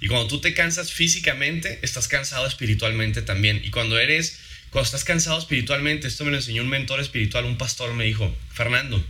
[0.01, 3.63] Y cuando tú te cansas físicamente, estás cansado espiritualmente también.
[3.65, 4.39] Y cuando eres,
[4.73, 8.35] cuando estás cansado espiritualmente, esto me lo enseñó un mentor espiritual, un pastor me dijo,
[8.55, 9.05] Fernando,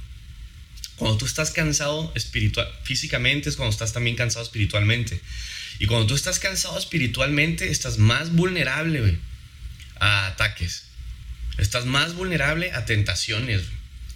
[0.96, 5.20] cuando tú estás cansado espiritual, físicamente es cuando estás también cansado espiritualmente.
[5.78, 9.18] Y cuando tú estás cansado espiritualmente, estás más vulnerable
[10.00, 10.86] a ataques.
[11.58, 13.62] Estás más vulnerable a tentaciones.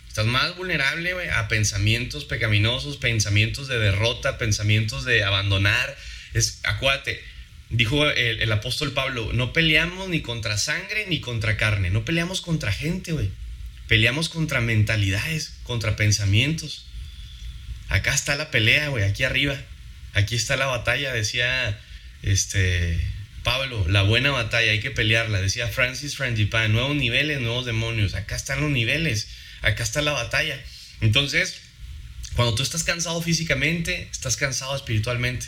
[0.09, 5.97] Estás más vulnerable a pensamientos pecaminosos, pensamientos de derrota, pensamientos de abandonar,
[6.35, 7.23] es, acuérdate,
[7.71, 12.73] dijo el, apóstol Pablo, no peleamos ni contra sangre ni contra carne, no peleamos contra
[12.73, 13.31] gente, güey.
[13.89, 16.87] Peleamos contra mentalidades, contra pensamientos.
[17.89, 19.57] Acá está la pelea, güey, aquí arriba.
[20.13, 21.79] Aquí está la batalla, decía
[22.23, 22.99] este
[23.45, 25.41] Pablo, la buena batalla, hay que pelearla.
[25.41, 28.15] Decía Francis Frangipane, nuevos niveles, nuevos demonios.
[28.15, 29.29] Acá están los niveles,
[29.63, 30.61] acá está la batalla.
[31.01, 31.61] Entonces,
[32.35, 35.47] cuando tú estás cansado físicamente, estás cansado espiritualmente.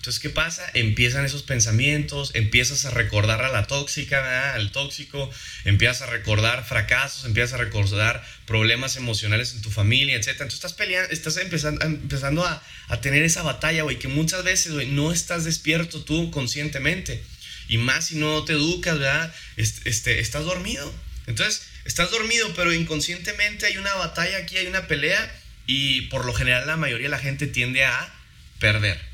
[0.00, 0.64] Entonces, ¿qué pasa?
[0.72, 5.30] Empiezan esos pensamientos, empiezas a recordar a la tóxica, al tóxico,
[5.66, 10.28] empiezas a recordar fracasos, empiezas a recordar problemas emocionales en tu familia, etc.
[10.28, 14.72] Entonces estás peleando, estás empezando, empezando a, a tener esa batalla, güey, que muchas veces,
[14.72, 17.22] güey, no estás despierto tú conscientemente.
[17.68, 19.34] Y más si no te educas, ¿verdad?
[19.58, 20.90] Este, estás dormido.
[21.26, 25.30] Entonces, estás dormido, pero inconscientemente hay una batalla aquí, hay una pelea,
[25.66, 28.14] y por lo general la mayoría de la gente tiende a
[28.60, 29.09] perder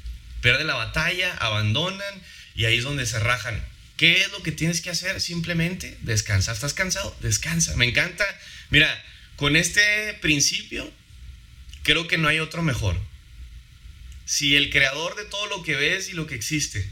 [0.47, 2.23] pierde la batalla, abandonan
[2.55, 3.61] y ahí es donde se rajan.
[3.97, 5.21] ¿Qué es lo que tienes que hacer?
[5.21, 6.55] Simplemente descansar.
[6.55, 7.17] ¿Estás cansado?
[7.21, 7.75] Descansa.
[7.75, 8.25] Me encanta.
[8.71, 8.89] Mira,
[9.35, 10.89] con este principio,
[11.83, 12.97] creo que no hay otro mejor.
[14.25, 16.89] Si el creador de todo lo que ves y lo que existe,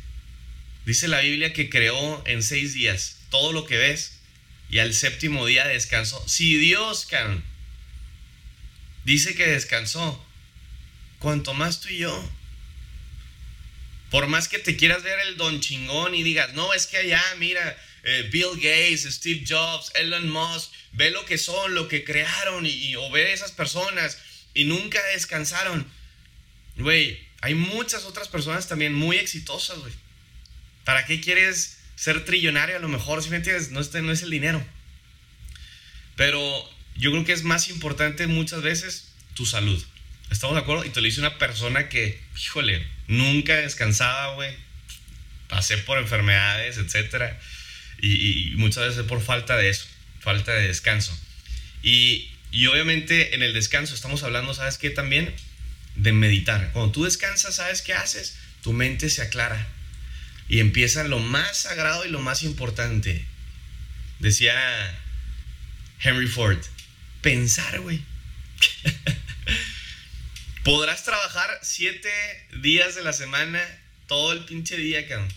[0.85, 4.19] dice la Biblia que creó en seis días todo lo que ves
[4.69, 6.29] y al séptimo día descansó.
[6.29, 7.45] Si Dios, can,
[9.05, 10.27] dice que descansó,
[11.21, 12.31] cuanto más tú y yo,
[14.15, 17.21] por más que te quieras ver el don chingón y digas, no, es que allá,
[17.41, 22.65] mira, eh, Bill Gates, Steve Jobs, Elon Musk, ve lo que son, lo que crearon
[22.65, 24.19] y, o ve esas personas
[24.55, 25.85] y nunca descansaron.
[26.77, 29.93] Güey, hay muchas otras personas también muy exitosas, güey.
[30.85, 33.21] ¿Para qué quieres ser trillonario a lo mejor?
[33.21, 34.65] Si me entiendes, no, este no es el dinero.
[36.15, 36.41] Pero
[36.95, 39.85] yo creo que es más importante muchas veces tu salud.
[40.31, 40.85] ¿Estamos de acuerdo?
[40.85, 44.55] Y te lo dice una persona que, híjole, nunca descansaba, güey.
[45.49, 47.39] Pasé por enfermedades, etcétera.
[48.01, 49.87] Y, muchas veces por falta de eso,
[50.21, 51.19] falta de descanso.
[51.83, 54.91] Y, y obviamente en el descanso estamos hablando, ¿sabes qué?
[54.91, 55.35] También
[55.97, 56.71] de meditar.
[56.73, 58.37] Cuando tú descansas, ¿sabes qué haces?
[58.63, 59.69] Tu mente se aclara.
[60.49, 63.25] Y empieza lo más sagrado y lo más importante.
[64.19, 64.55] Decía
[66.01, 66.59] Henry Ford,
[67.23, 68.03] pensar, güey.
[70.65, 72.11] Podrás trabajar siete
[72.63, 73.63] días de la semana,
[74.07, 75.29] todo el pinche día, cabrón.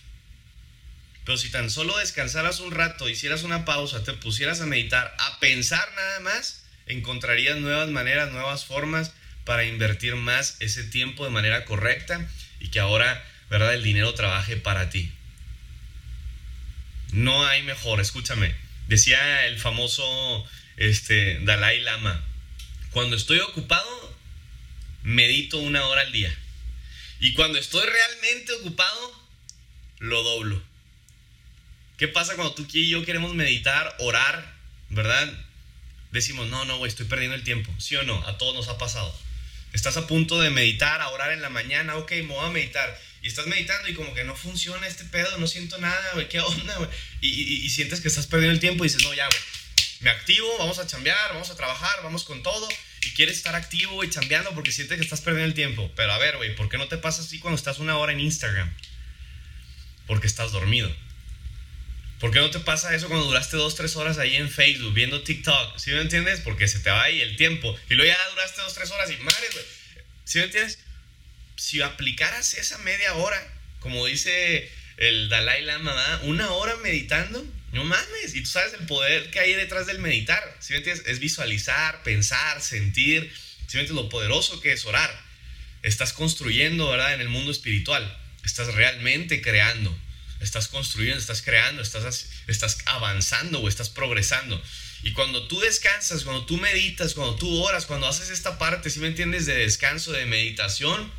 [1.26, 5.38] Pero si tan solo descansaras un rato, hicieras una pausa, te pusieras a meditar, a
[5.42, 9.12] pensar nada más, encontrarías nuevas maneras, nuevas formas
[9.44, 12.26] para invertir más ese tiempo de manera correcta
[12.62, 13.74] y que ahora, ¿verdad?
[13.74, 15.12] El dinero trabaje para ti.
[17.12, 18.56] No hay mejor, escúchame.
[18.88, 20.46] Decía el famoso
[20.78, 22.24] este, Dalai Lama,
[22.92, 24.07] cuando estoy ocupado,
[25.08, 26.38] medito una hora al día.
[27.22, 29.28] Y cuando estoy realmente ocupado,
[30.00, 30.62] lo doblo.
[31.98, 34.54] ¿Qué pasa cuando tú y yo queremos meditar, orar,
[34.90, 35.34] verdad?
[36.12, 37.74] Decimos, no, no, güey, estoy perdiendo el tiempo.
[37.80, 38.16] ¿Sí o no?
[38.28, 39.18] A todos nos ha pasado.
[39.72, 43.00] Estás a punto de meditar, a orar en la mañana, ok, me voy a meditar.
[43.22, 46.42] Y estás meditando y como que no funciona este pedo, no siento nada, güey, ¿qué
[46.42, 46.90] onda, güey?
[47.22, 49.40] Y, sientes que estás perdiendo el tiempo y dices, no, ya, güey,
[50.02, 52.68] me activo, vamos a chambear, vamos a trabajar, vamos con todo
[53.08, 55.92] y quieres estar activo y chambeando porque sientes que estás perdiendo el tiempo.
[55.96, 58.20] Pero a ver, güey, ¿por qué no te pasa así cuando estás una hora en
[58.20, 58.74] Instagram?
[60.06, 60.94] Porque estás dormido.
[62.20, 65.22] ¿Por qué no te pasa eso cuando duraste dos, tres horas ahí en Facebook viendo
[65.22, 65.78] TikTok?
[65.78, 66.42] ¿Sí me entiendes?
[66.42, 67.78] Porque se te va ahí el tiempo.
[67.90, 69.66] Y luego ya duraste dos, tres horas y madre, güey.
[70.24, 70.80] ¿Sí me entiendes?
[71.56, 73.42] Si aplicaras esa media hora,
[73.80, 77.46] como dice el Dalai Lama, una hora meditando,
[77.78, 80.58] no mames, y tú sabes el poder que hay detrás del meditar.
[80.60, 81.06] Si me entiendes?
[81.08, 83.32] Es visualizar, pensar, sentir.
[83.68, 83.92] Si me entiendes?
[83.92, 85.12] Lo poderoso que es orar.
[85.84, 87.14] Estás construyendo, ¿verdad?
[87.14, 88.18] En el mundo espiritual.
[88.44, 89.96] Estás realmente creando.
[90.42, 94.62] Estás construyendo, estás creando, estás, estás avanzando o estás progresando.
[95.04, 99.00] Y cuando tú descansas, cuando tú meditas, cuando tú oras, cuando haces esta parte, si
[99.00, 101.12] me entiendes, de descanso, de meditación,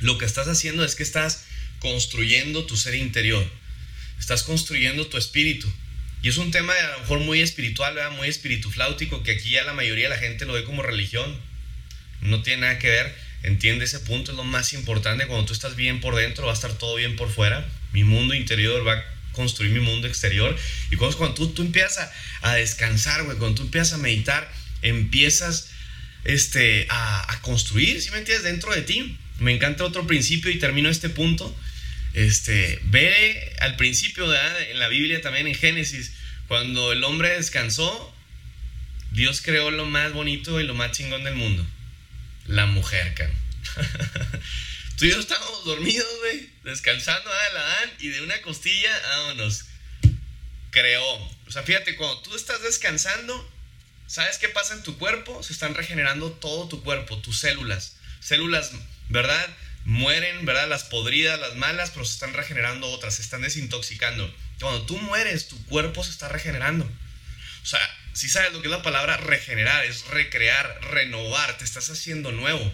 [0.00, 1.44] lo que estás haciendo es que estás
[1.78, 3.48] construyendo tu ser interior.
[4.18, 5.72] Estás construyendo tu espíritu.
[6.22, 8.12] Y es un tema a lo mejor muy espiritual, ¿verdad?
[8.12, 11.36] muy espiritufláutico, que aquí ya la mayoría de la gente lo ve como religión.
[12.20, 13.12] No tiene nada que ver.
[13.42, 15.26] Entiende ese punto, es lo más importante.
[15.26, 17.68] Cuando tú estás bien por dentro, va a estar todo bien por fuera.
[17.92, 20.56] Mi mundo interior va a construir mi mundo exterior.
[20.92, 22.08] Y cuando, cuando tú, tú empiezas
[22.42, 24.48] a, descansar, güey, cuando tú empiezas a meditar,
[24.82, 25.70] empiezas
[26.22, 28.44] este, a, construir, ¿sí me entiendes?
[28.44, 29.18] Dentro de ti.
[29.40, 31.52] Me encanta otro principio y termino este punto
[32.14, 36.12] este, ve al principio en la Biblia también en Génesis,
[36.48, 38.14] cuando el hombre descansó,
[39.12, 41.66] Dios creó lo más bonito y lo más chingón del mundo.
[42.46, 43.30] La mujer, can.
[44.96, 49.64] Tú y yo estábamos dormidos, güey, descansando ah, Adán y de una costilla, vámonos.
[50.70, 51.16] Creó.
[51.46, 53.50] O sea, fíjate, cuando tú estás descansando,
[54.06, 55.42] ¿sabes qué pasa en tu cuerpo?
[55.42, 57.96] Se están regenerando todo tu cuerpo, tus células.
[58.20, 58.72] Células,
[59.08, 59.46] ¿verdad?
[59.84, 60.68] Mueren, ¿verdad?
[60.68, 64.32] Las podridas, las malas, pero se están regenerando otras, se están desintoxicando.
[64.60, 66.84] Cuando tú mueres, tu cuerpo se está regenerando.
[67.62, 67.80] O sea,
[68.12, 72.72] si sabes lo que es la palabra regenerar, es recrear, renovar, te estás haciendo nuevo.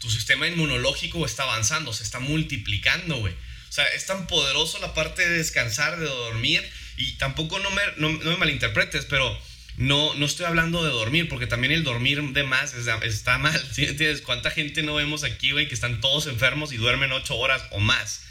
[0.00, 3.32] tu sistema inmunológico está avanzando, se está multiplicando, güey.
[3.32, 6.62] O sea, es tan poderoso la parte de descansar, de dormir,
[6.96, 9.40] y tampoco no me, no, me malinterpretes, pero
[9.76, 13.60] no, no estoy hablando de dormir, porque también el dormir de más está mal.
[13.72, 14.22] ¿sí entiendes?
[14.22, 17.80] ¿Cuánta gente no vemos aquí, güey, que están todos enfermos y duermen ocho horas o
[17.80, 18.22] más?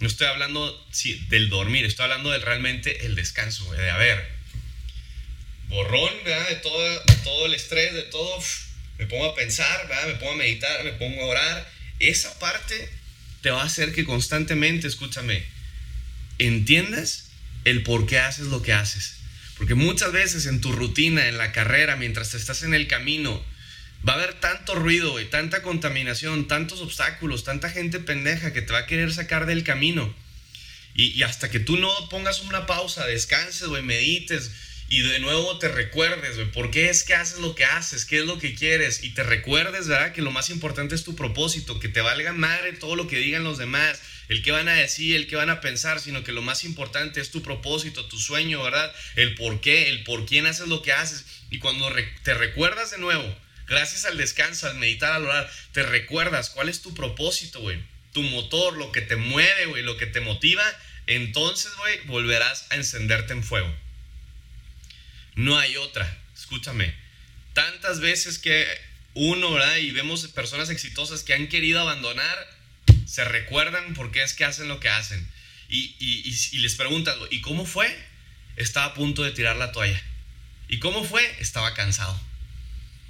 [0.00, 3.96] No estoy hablando sí, del dormir, estoy hablando de realmente el descanso, güey, de a
[3.96, 4.38] ver,
[5.68, 6.12] borrón.
[6.24, 8.42] De todo, todo el estrés, de todo,
[8.98, 9.88] me pongo a pensar.
[10.06, 11.70] Me pongo a meditar, me pongo a orar.
[11.98, 12.90] Esa parte
[13.42, 15.42] te va a hacer que constantemente, escúchame,
[16.38, 17.30] entiendas
[17.64, 19.17] el por qué haces lo que haces.
[19.58, 23.44] Porque muchas veces en tu rutina, en la carrera, mientras estás en el camino,
[24.08, 28.72] va a haber tanto ruido, y tanta contaminación, tantos obstáculos, tanta gente pendeja que te
[28.72, 30.14] va a querer sacar del camino.
[30.94, 34.50] Y, hasta que tú no pongas una pausa, descanses, güey, medites
[34.88, 38.18] y de nuevo te recuerdes, güey, por qué es que haces lo que haces, qué
[38.18, 40.12] es lo que quieres y te recuerdes, ¿verdad?
[40.12, 43.44] Que lo más importante es tu propósito, que te valga madre todo lo que digan
[43.44, 46.42] los demás, el que van a decir, el que van a pensar, sino que lo
[46.42, 48.94] más importante es tu propósito, tu sueño, ¿verdad?
[49.16, 51.24] El por qué, el por quién haces lo que haces.
[51.50, 51.90] Y cuando
[52.22, 53.36] te recuerdas de nuevo,
[53.66, 57.78] gracias al descanso, al meditar, al orar, te recuerdas cuál es tu propósito, güey.
[58.12, 60.64] Tu motor, lo que te mueve, güey, lo que te motiva,
[61.06, 63.74] entonces, güey, volverás a encenderte en fuego.
[65.36, 66.94] No hay otra, escúchame.
[67.54, 68.66] Tantas veces que
[69.14, 69.76] uno, ¿verdad?
[69.76, 72.57] Y vemos personas exitosas que han querido abandonar,
[73.08, 75.26] se recuerdan por qué es que hacen lo que hacen.
[75.70, 77.94] Y, y les preguntas, ¿y cómo fue?
[78.56, 80.00] Estaba a punto de tirar la toalla.
[80.68, 81.24] ¿Y cómo fue?
[81.40, 82.20] Estaba cansado.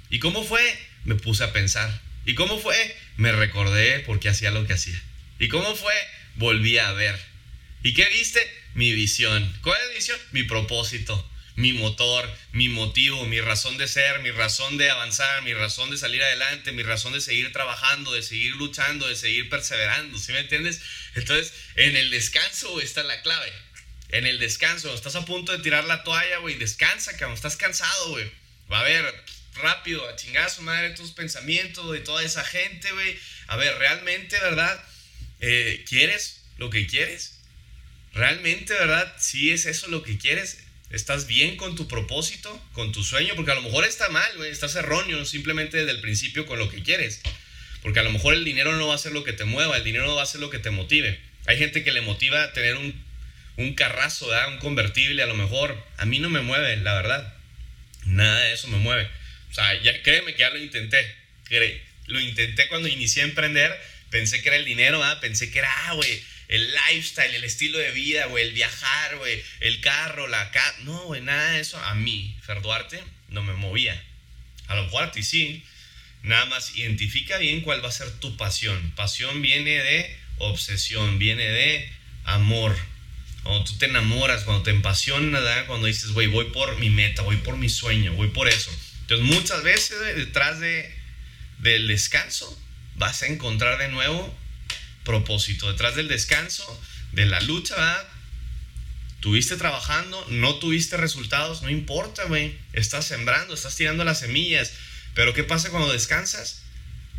[0.09, 0.61] ¿Y cómo fue?
[1.03, 2.01] Me puse a pensar.
[2.25, 2.97] ¿Y cómo fue?
[3.17, 4.99] Me recordé porque hacía lo que hacía.
[5.37, 5.93] ¿Y cómo fue?
[6.35, 7.19] Volví a ver.
[7.83, 8.39] ¿Y qué viste?
[8.75, 9.53] Mi visión.
[9.61, 10.19] ¿Cuál es mi visión?
[10.31, 15.53] Mi propósito, mi motor, mi motivo, mi razón de ser, mi razón de avanzar, mi
[15.53, 20.17] razón de salir adelante, mi razón de seguir trabajando, de seguir luchando, de seguir perseverando.
[20.19, 20.79] ¿Sí me entiendes?
[21.15, 23.51] Entonces, en el descanso está la clave.
[24.07, 28.11] En el descanso, estás a punto de tirar la toalla, güey, descansa, cabrón, estás cansado,
[28.11, 28.31] güey.
[28.71, 29.23] Va a ver,
[29.55, 33.19] rápido, a chingar su madre tus pensamientos de toda esa gente, güey.
[33.47, 34.81] A ver, realmente, ¿verdad?
[35.41, 37.41] Eh, ¿Quieres lo que quieres?
[38.13, 39.13] ¿Realmente, verdad?
[39.19, 43.33] Si es eso lo que quieres, ¿estás bien con tu propósito, con tu sueño?
[43.35, 46.69] Porque a lo mejor está mal, güey, estás erróneo simplemente desde el principio con lo
[46.69, 47.21] que quieres.
[47.81, 49.83] Porque a lo mejor el dinero no va a ser lo que te mueva, el
[49.83, 51.19] dinero no va a ser lo que te motive.
[51.45, 52.93] Hay gente que le motiva tener un,
[53.57, 54.49] un carrazo, ¿verdad?
[54.49, 55.81] un convertible, a lo mejor.
[55.97, 57.33] A mí no me mueve, la verdad.
[58.05, 59.09] Nada de eso me mueve.
[59.49, 61.15] O sea, ya créeme que ya lo intenté.
[62.07, 63.79] Lo intenté cuando inicié a emprender.
[64.09, 65.19] Pensé que era el dinero, ¿ah?
[65.21, 69.41] pensé que era, ah, güey, el lifestyle, el estilo de vida, güey, el viajar, güey,
[69.59, 70.75] el carro, la casa.
[70.81, 71.77] No, güey, nada de eso.
[71.77, 74.03] A mí, Fer Duarte, no me movía.
[74.67, 75.63] A lo mejor a ti sí.
[76.23, 78.91] Nada más identifica bien cuál va a ser tu pasión.
[78.95, 81.91] Pasión viene de obsesión, viene de
[82.23, 82.75] amor.
[83.43, 85.67] Cuando tú te enamoras, cuando te empasiona, ¿verdad?
[85.67, 88.71] cuando dices, güey, voy por mi meta, voy por mi sueño, voy por eso.
[89.01, 90.93] Entonces muchas veces detrás de,
[91.59, 92.59] del descanso
[92.95, 94.35] vas a encontrar de nuevo
[95.09, 95.67] propósito.
[95.67, 96.79] Detrás del descanso,
[97.13, 98.07] de la lucha, ¿verdad?
[99.21, 102.55] Tuviste trabajando, no tuviste resultados, no importa, güey.
[102.73, 104.71] Estás sembrando, estás tirando las semillas.
[105.15, 106.61] Pero ¿qué pasa cuando descansas?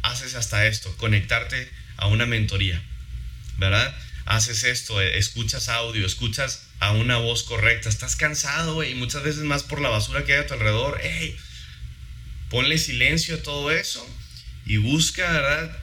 [0.03, 2.81] Haces hasta esto, conectarte a una mentoría,
[3.59, 3.93] ¿verdad?
[4.25, 9.43] Haces esto, escuchas audio, escuchas a una voz correcta, estás cansado, güey, y muchas veces
[9.43, 11.01] más por la basura que hay a tu alrededor.
[11.03, 11.37] ¡Ey!
[12.51, 14.07] ponle silencio a todo eso
[14.67, 15.79] y busca, ¿verdad?,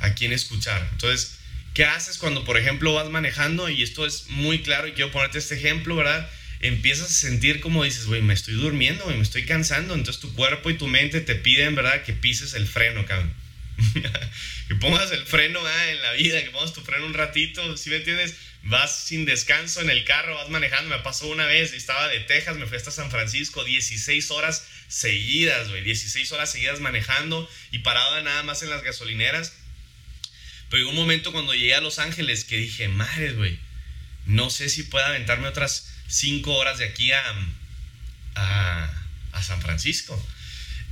[0.00, 0.88] a quién escuchar.
[0.92, 1.38] Entonces,
[1.74, 3.68] ¿qué haces cuando, por ejemplo, vas manejando?
[3.68, 6.28] Y esto es muy claro y quiero ponerte este ejemplo, ¿verdad?
[6.60, 9.94] Empiezas a sentir como dices, güey, me estoy durmiendo, güey, me estoy cansando.
[9.94, 13.32] Entonces tu cuerpo y tu mente te piden, ¿verdad?, que pises el freno, cabrón.
[14.68, 17.96] que pongas el freno en la vida, que pongas tu freno un ratito, ¿sí me
[17.96, 18.36] entiendes?
[18.64, 20.94] Vas sin descanso en el carro, vas manejando.
[20.94, 25.68] Me pasó una vez, estaba de Texas, me fui hasta San Francisco, 16 horas seguidas,
[25.68, 29.54] güey, 16 horas seguidas manejando y parado nada más en las gasolineras.
[30.72, 33.58] Pero llegó un momento cuando llegué a Los Ángeles que dije, madre, güey,
[34.24, 37.22] no sé si pueda aventarme otras 5 horas de aquí a,
[38.36, 38.90] a,
[39.32, 40.18] a San Francisco.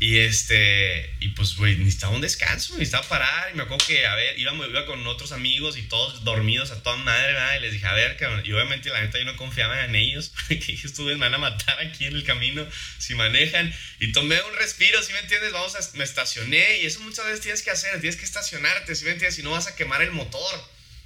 [0.02, 3.50] Y este, y pues, güey, necesitaba un descanso, necesitaba parar.
[3.52, 6.82] Y me acuerdo que, a ver, iba, iba con otros amigos y todos dormidos a
[6.82, 7.58] toda madre, ¿verdad?
[7.58, 8.42] Y les dije, a ver, cabrón.
[8.42, 10.32] Y obviamente, la neta, yo no confiaba en ellos.
[10.48, 13.74] que estuve, me van a matar aquí en el camino si manejan.
[13.98, 15.52] Y tomé un respiro, ¿sí me entiendes?
[15.52, 16.78] Vamos a, me estacioné.
[16.78, 19.36] Y eso muchas veces tienes que hacer, tienes que estacionarte, ¿sí me entiendes?
[19.36, 20.64] Si no vas a quemar el motor,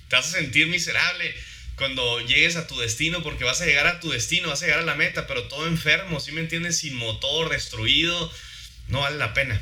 [0.08, 1.34] te vas a sentir miserable
[1.74, 4.78] cuando llegues a tu destino, porque vas a llegar a tu destino, vas a llegar
[4.78, 6.78] a la meta, pero todo enfermo, ¿sí me entiendes?
[6.78, 8.30] Sin motor, destruido
[8.88, 9.60] no vale la pena.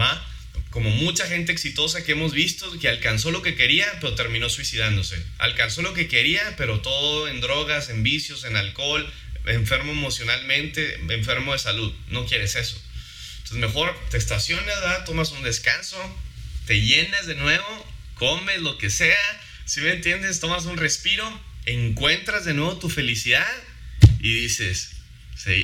[0.00, 0.30] ¿Va?
[0.74, 5.24] como mucha gente exitosa que hemos visto que alcanzó lo que quería, pero terminó suicidándose.
[5.38, 9.08] Alcanzó lo que quería, pero todo en drogas, en vicios, en alcohol,
[9.46, 11.94] enfermo emocionalmente, enfermo de salud.
[12.08, 12.76] No quieres eso.
[13.36, 15.96] Entonces mejor te estacionas, tomas un descanso,
[16.66, 22.44] te llenas de nuevo, comes lo que sea, si me entiendes, tomas un respiro, encuentras
[22.44, 23.46] de nuevo tu felicidad
[24.18, 24.90] y dices,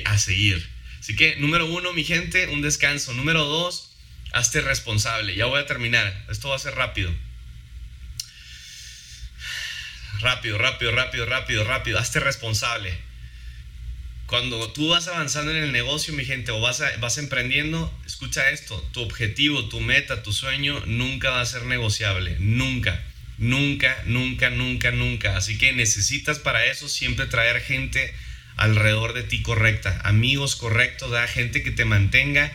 [0.05, 0.69] a seguir.
[1.01, 3.13] Así que número uno, mi gente, un descanso.
[3.13, 3.91] Número dos,
[4.33, 5.35] Hazte responsable.
[5.35, 6.25] Ya voy a terminar.
[6.29, 7.13] Esto va a ser rápido.
[10.19, 11.99] Rápido, rápido, rápido, rápido, rápido.
[11.99, 12.97] Hazte responsable.
[14.27, 18.79] Cuando tú vas avanzando en el negocio, mi gente, o vas, vas emprendiendo, escucha esto.
[18.93, 22.37] Tu objetivo, tu meta, tu sueño nunca va a ser negociable.
[22.39, 23.03] Nunca.
[23.37, 25.35] Nunca, nunca, nunca, nunca.
[25.35, 28.13] Así que necesitas para eso siempre traer gente
[28.57, 30.01] alrededor de ti correcta.
[30.03, 32.51] Amigos correctos, da gente que te mantenga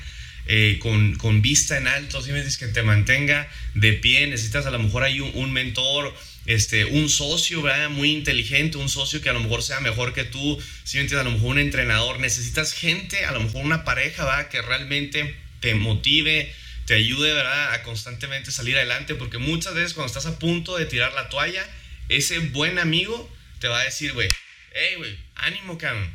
[0.49, 4.71] eh, con, vista en alto, si me dices que te mantenga de pie, necesitas a
[4.71, 7.91] lo mejor hay un, mentor, este, un socio, ¿verdad?
[7.91, 11.27] Muy inteligente, un socio que a lo mejor sea mejor que tú, si me entiendes,
[11.27, 14.49] a lo mejor un entrenador, necesitas gente, a lo mejor una pareja, ¿verdad?
[14.49, 16.55] Que realmente te motive,
[16.85, 17.75] te ayude, ¿verdad?
[17.75, 21.67] A constantemente salir adelante, porque muchas veces cuando estás a punto de tirar la toalla,
[22.09, 23.29] ese buen amigo
[23.59, 24.29] te va a decir, güey,
[24.77, 26.15] hey, güey, ánimo, cabrón,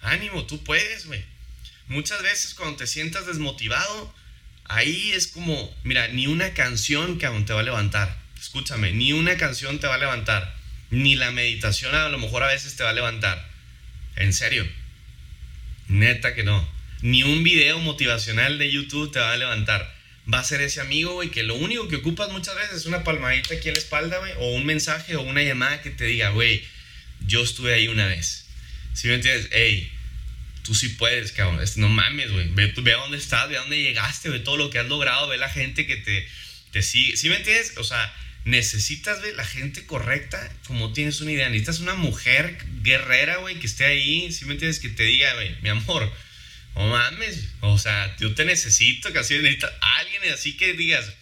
[0.00, 1.24] ánimo, tú puedes, güey
[1.88, 4.12] Muchas veces cuando te sientas desmotivado,
[4.64, 8.18] ahí es como, mira, ni una canción aún te va a levantar.
[8.38, 10.56] Escúchame, ni una canción te va a levantar.
[10.90, 13.48] Ni la meditación a lo mejor a veces te va a levantar.
[14.16, 14.66] En serio.
[15.86, 16.68] Neta que no.
[17.02, 19.94] Ni un video motivacional de YouTube te va a levantar.
[20.32, 23.04] Va a ser ese amigo, güey, que lo único que ocupas muchas veces es una
[23.04, 26.30] palmadita aquí en la espalda, güey, o un mensaje o una llamada que te diga,
[26.30, 26.64] güey,
[27.26, 28.46] yo estuve ahí una vez.
[28.94, 29.92] Si me entiendes, hey,
[30.62, 31.64] tú sí puedes, cabrón.
[31.76, 32.48] No mames, güey.
[32.48, 35.28] Ve, ve a dónde estás, ve a dónde llegaste, ve todo lo que has logrado,
[35.28, 36.28] ve la gente que te,
[36.72, 37.16] te sigue.
[37.16, 37.74] ¿Sí me entiendes?
[37.76, 41.48] O sea, necesitas ver la gente correcta, como tienes una idea.
[41.48, 44.32] Necesitas una mujer guerrera, güey, que esté ahí.
[44.32, 44.80] ¿Sí me entiendes?
[44.80, 46.10] Que te diga, güey, mi amor,
[46.74, 47.48] no mames.
[47.60, 51.12] O sea, yo te necesito, que así necesitas alguien así que digas,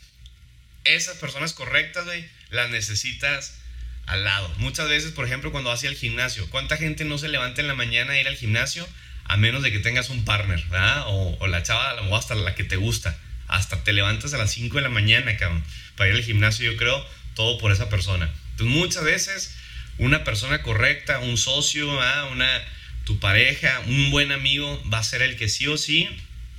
[0.85, 3.59] esas personas correctas, güey, las necesitas
[4.07, 4.49] al lado.
[4.59, 7.75] Muchas veces, por ejemplo, cuando vas al gimnasio, ¿cuánta gente no se levanta en la
[7.75, 8.87] mañana a ir al gimnasio?
[9.25, 11.05] a menos de que tengas un partner, ¿verdad?
[11.07, 13.19] O, la chava, o hasta la que te gusta.
[13.49, 15.65] Hasta te levantas a las 5 de la mañana, cabrón,
[15.97, 18.31] para ir al gimnasio, yo creo, todo por esa persona.
[18.53, 19.57] Entonces, muchas veces,
[19.99, 21.89] una persona correcta, un socio,
[22.31, 22.63] una,
[23.05, 26.09] tu pareja, un buen amigo, va a ser el que sí o sí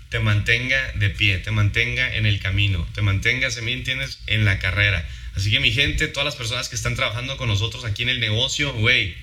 [0.10, 4.46] te mantenga de pie, te mantenga en el camino, te mantenga, se me entiendes, en
[4.46, 5.08] la carrera.
[5.36, 8.20] Así que mi gente, todas las personas que están trabajando con nosotros aquí en el
[8.20, 9.16] negocio, güey,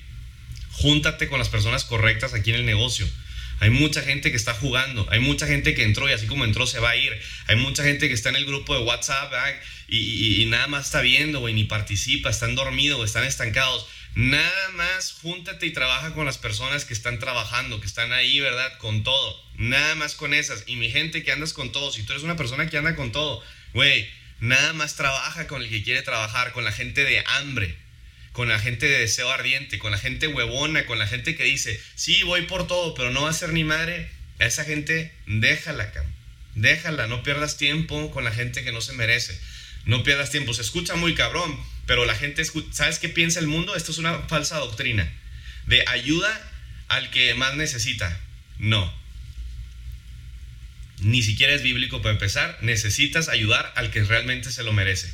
[0.71, 3.07] júntate con las personas correctas aquí en el negocio.
[3.59, 6.67] Hay mucha gente que está jugando, hay mucha gente que entró y así como entró
[6.67, 7.17] se va a ir.
[7.47, 9.31] Hay mucha gente que está en el grupo de WhatsApp
[9.87, 13.87] y, nada más está viendo, güey, ni participa, están dormidos, están estancados.
[14.15, 18.77] Nada más júntate y trabaja con las personas que están trabajando, que están ahí, ¿verdad?
[18.77, 19.41] Con todo.
[19.55, 20.65] Nada más con esas.
[20.67, 23.11] Y mi gente que andas con todo, si tú eres una persona que anda con
[23.11, 23.41] todo,
[23.73, 24.07] güey,
[24.43, 27.77] nada más trabaja con el que quiere trabajar, con la gente de hambre
[28.33, 31.79] con la gente de deseo ardiente, con la gente huevona, con la gente que dice,
[31.95, 35.91] sí, voy por todo, pero no va a ser ni madre, a esa gente déjala,
[35.91, 36.05] cam.
[36.55, 39.39] déjala, no pierdas tiempo con la gente que no se merece,
[39.85, 43.75] no pierdas tiempo, se escucha muy cabrón, pero la gente, ¿sabes qué piensa el mundo?
[43.75, 45.07] Esto es una falsa doctrina,
[45.67, 46.51] de ayuda
[46.87, 48.19] al que más necesita,
[48.57, 49.02] no.
[51.03, 55.13] Ni siquiera es bíblico para empezar, necesitas ayudar al que realmente se lo merece.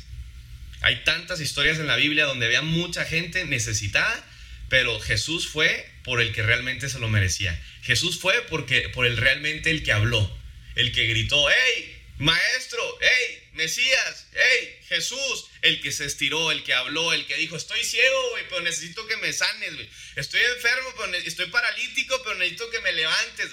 [0.82, 4.24] Hay tantas historias en la Biblia donde había mucha gente necesitada,
[4.68, 7.60] pero Jesús fue por el que realmente se lo merecía.
[7.82, 10.38] Jesús fue porque, por el realmente el que habló,
[10.76, 12.98] el que gritó, ¡Hey, maestro!
[13.00, 14.28] ¡Hey, Mesías!
[14.32, 15.46] ¡Hey, Jesús!
[15.60, 19.06] El que se estiró, el que habló, el que dijo, estoy ciego, güey, pero necesito
[19.08, 19.88] que me sanes, güey.
[20.16, 23.50] Estoy enfermo, pero estoy paralítico, pero necesito que me levantes.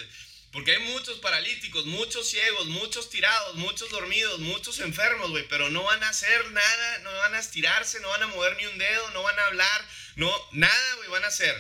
[0.58, 5.84] Porque hay muchos paralíticos, muchos ciegos, muchos tirados, muchos dormidos, muchos enfermos, güey, pero no
[5.84, 9.12] van a hacer nada, no van a estirarse, no van a mover ni un dedo,
[9.12, 11.56] no van a hablar, no, nada, güey, van a hacer.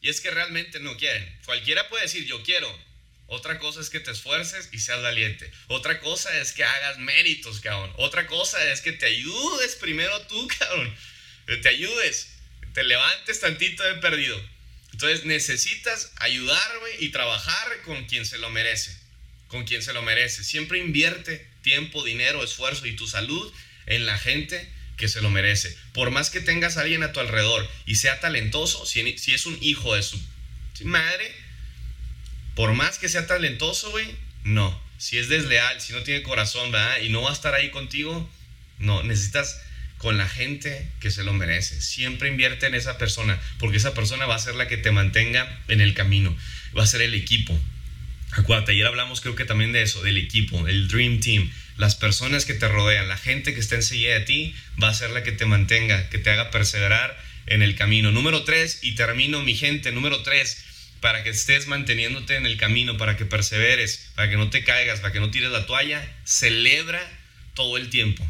[0.00, 1.40] Y es que realmente no quieren.
[1.44, 2.74] Cualquiera puede decir, yo quiero.
[3.26, 5.52] Otra cosa es que te esfuerces y seas valiente.
[5.66, 7.92] Otra cosa es que hagas méritos, cabrón.
[7.98, 10.96] Otra cosa es que te ayudes primero tú, cabrón.
[11.60, 12.30] Te ayudes,
[12.72, 14.42] te levantes tantito de perdido.
[14.92, 16.62] Entonces necesitas ayudar,
[16.98, 18.96] y trabajar con quien se lo merece.
[19.48, 20.44] Con quien se lo merece.
[20.44, 23.52] Siempre invierte tiempo, dinero, esfuerzo y tu salud
[23.86, 25.76] en la gente que se lo merece.
[25.92, 29.58] Por más que tengas alguien a tu alrededor y sea talentoso, si, si es un
[29.60, 30.20] hijo de su
[30.84, 31.32] madre,
[32.54, 34.06] por más que sea talentoso, güey,
[34.44, 34.80] no.
[34.98, 37.00] Si es desleal, si no tiene corazón, ¿verdad?
[37.00, 38.30] Y no va a estar ahí contigo,
[38.78, 39.02] no.
[39.02, 39.60] Necesitas
[40.02, 41.80] con la gente que se lo merece.
[41.80, 45.60] Siempre invierte en esa persona, porque esa persona va a ser la que te mantenga
[45.68, 46.36] en el camino.
[46.76, 47.56] Va a ser el equipo.
[48.32, 51.52] Acuérdate, ayer hablamos creo que también de eso, del equipo, el Dream Team.
[51.76, 55.10] Las personas que te rodean, la gente que está enseguida de ti, va a ser
[55.10, 58.10] la que te mantenga, que te haga perseverar en el camino.
[58.10, 60.64] Número tres, y termino mi gente, número tres,
[61.00, 64.98] para que estés manteniéndote en el camino, para que perseveres, para que no te caigas,
[64.98, 67.08] para que no tires la toalla, celebra
[67.54, 68.26] todo el tiempo.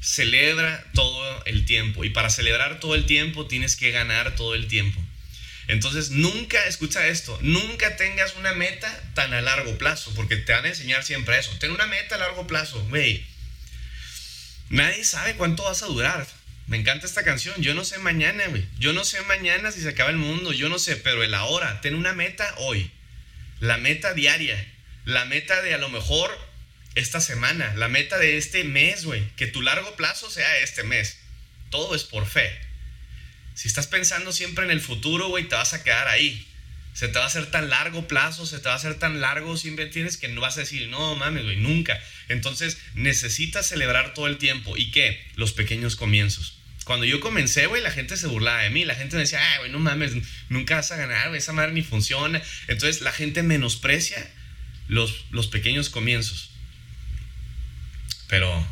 [0.00, 2.04] Celebra todo el tiempo.
[2.04, 5.00] Y para celebrar todo el tiempo tienes que ganar todo el tiempo.
[5.68, 10.64] Entonces, nunca, escucha esto, nunca tengas una meta tan a largo plazo, porque te van
[10.64, 11.56] a enseñar siempre eso.
[11.60, 13.24] Ten una meta a largo plazo, güey.
[14.68, 16.26] Nadie sabe cuánto vas a durar.
[16.66, 17.60] Me encanta esta canción.
[17.60, 18.64] Yo no sé mañana, güey.
[18.78, 20.52] Yo no sé mañana si se acaba el mundo.
[20.52, 21.80] Yo no sé, pero el ahora.
[21.80, 22.90] Ten una meta hoy.
[23.58, 24.72] La meta diaria.
[25.04, 26.30] La meta de a lo mejor
[26.94, 27.74] esta semana.
[27.76, 29.28] La meta de este mes, güey.
[29.36, 31.18] Que tu largo plazo sea este mes.
[31.70, 32.50] Todo es por fe.
[33.54, 36.46] Si estás pensando siempre en el futuro, güey, te vas a quedar ahí.
[36.94, 39.56] Se te va a hacer tan largo plazo, se te va a hacer tan largo,
[39.56, 42.00] siempre tienes que no vas a decir, no mames, güey, nunca.
[42.28, 44.76] Entonces necesitas celebrar todo el tiempo.
[44.76, 45.24] ¿Y qué?
[45.36, 46.58] Los pequeños comienzos.
[46.84, 48.84] Cuando yo comencé, güey, la gente se burlaba de mí.
[48.84, 50.12] La gente me decía, ay, güey, no mames,
[50.48, 52.42] nunca vas a ganar, güey, esa madre ni funciona.
[52.66, 54.28] Entonces la gente menosprecia
[54.88, 56.50] los, los pequeños comienzos.
[58.30, 58.66] Pero,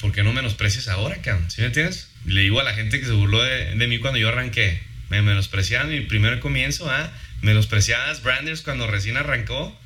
[0.00, 1.50] ¿por qué no menosprecias ahora, cabrón?
[1.50, 2.08] ¿Sí me entiendes?
[2.24, 4.80] Le digo a la gente que se burló de, mí cuando yo arranqué.
[5.10, 7.12] Me menospreciaban mi primer comienzo, ¿ah?
[7.42, 9.76] Menospreciadas Branders cuando recién arrancó.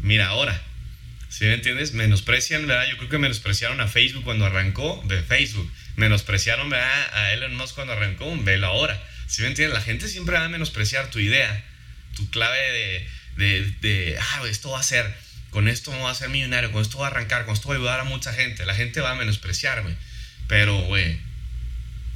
[0.00, 0.60] Mira ahora.
[1.28, 1.94] ¿Sí me entiendes?
[1.94, 2.86] Menosprecian, ¿verdad?
[2.90, 5.70] Yo creo que menospreciaron a Facebook cuando arrancó, de Facebook.
[5.96, 7.14] Menospreciaron, ¿verdad?
[7.14, 9.00] A Elon Musk cuando arrancó, velo ahora.
[9.26, 9.74] ¿Sí me entiendes?
[9.74, 11.64] La gente siempre va a menospreciar tu idea,
[12.16, 15.12] tu clave de, de, de ah, esto va a ser,
[15.54, 17.78] con esto va a ser millonario, con esto va a arrancar, con esto va a
[17.78, 18.66] ayudar a mucha gente.
[18.66, 19.94] La gente va a menospreciarme.
[20.48, 21.16] Pero, güey,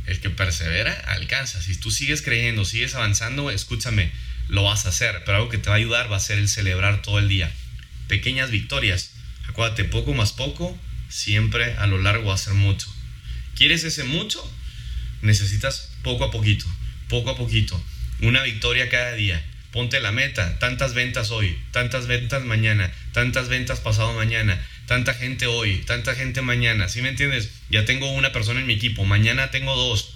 [0.07, 1.62] el que persevera alcanza.
[1.62, 4.11] Si tú sigues creyendo, sigues avanzando, escúchame,
[4.49, 5.22] lo vas a hacer.
[5.24, 7.49] Pero algo que te va a ayudar va a ser el celebrar todo el día.
[8.09, 9.12] Pequeñas victorias.
[9.49, 10.76] Acuérdate, poco más poco,
[11.09, 12.93] siempre a lo largo va a ser mucho.
[13.55, 14.43] ¿Quieres ese mucho?
[15.22, 16.66] Necesitas poco a poquito,
[17.09, 17.80] poco a poquito.
[18.20, 19.41] Una victoria cada día.
[19.70, 25.49] Ponte la meta, tantas ventas hoy, tantas ventas mañana, tantas ventas pasado mañana, tanta gente
[25.49, 27.51] hoy, tanta gente mañana, ¿sí me entiendes?
[27.69, 30.14] Ya tengo una persona en mi equipo, mañana tengo dos,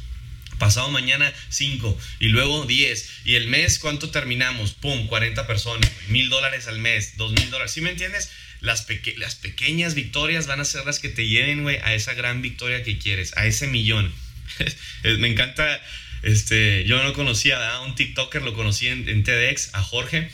[0.61, 6.29] pasado mañana cinco y luego diez y el mes cuánto terminamos, pum, 40 personas, mil
[6.29, 8.31] dólares al mes, dos mil dólares, ¿sí me entiendes?
[8.61, 8.87] Las,
[9.17, 12.85] las pequeñas victorias van a ser las que te lleven, güey, a esa gran victoria
[12.85, 14.15] que quieres, a ese millón.
[15.19, 15.83] me encanta,
[16.23, 20.31] este, yo no conocía a un TikToker, lo conocí en, en TEDx, a Jorge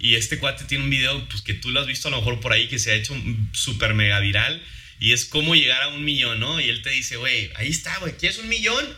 [0.00, 2.40] y este cuate tiene un video pues, que tú lo has visto a lo mejor
[2.40, 3.14] por ahí que se ha hecho
[3.52, 4.62] súper mega viral.
[4.98, 6.60] Y es cómo llegar a un millón, ¿no?
[6.60, 8.96] Y él te dice, güey, ahí está, güey, ¿quieres un millón?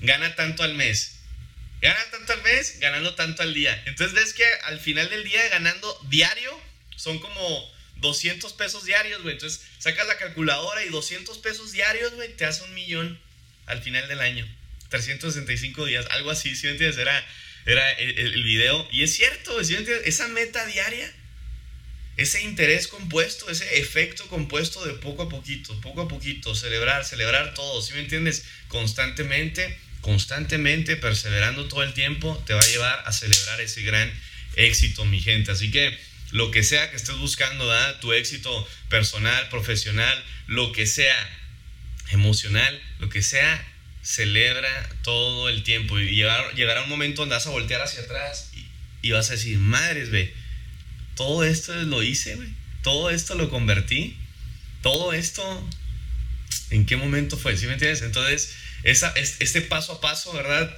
[0.00, 1.20] Gana tanto al mes.
[1.80, 3.82] Gana tanto al mes, ganando tanto al día.
[3.86, 6.60] Entonces ves que al final del día ganando diario
[6.96, 9.34] son como 200 pesos diarios, güey.
[9.34, 13.18] Entonces sacas la calculadora y 200 pesos diarios, güey, te hace un millón
[13.66, 14.46] al final del año.
[14.90, 16.98] 365 días, algo así, ¿sí me entiendes?
[16.98, 17.26] Era
[17.66, 18.88] era el, video.
[18.90, 21.12] Y es cierto, esa meta diaria,
[22.16, 27.54] ese interés compuesto, ese efecto compuesto de poco a poquito, poco a poquito, celebrar, celebrar
[27.54, 28.44] todo, ¿sí me entiendes?
[28.68, 34.12] Constantemente, constantemente, perseverando todo el tiempo, te va a llevar a celebrar ese gran
[34.56, 35.52] éxito, mi gente.
[35.52, 35.96] Así que
[36.32, 41.38] lo que sea que estés buscando, tu éxito personal, profesional, lo que sea,
[42.10, 43.66] emocional, lo que sea,
[44.02, 48.50] celebra todo el tiempo y llegar, llegará un momento donde vas a voltear hacia atrás
[49.02, 50.34] y, vas a decir, madres, ve,
[51.16, 52.48] todo esto lo hice, güey,
[52.82, 54.16] todo esto lo convertí,
[54.82, 55.68] todo esto,
[56.70, 57.56] ¿en qué momento fue?
[57.56, 58.02] ¿Sí me entiendes?
[58.02, 60.74] Entonces, esa, este paso a paso, ¿verdad?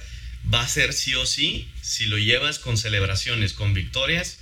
[0.53, 4.39] Va a ser sí o sí, si lo llevas con celebraciones, con victorias,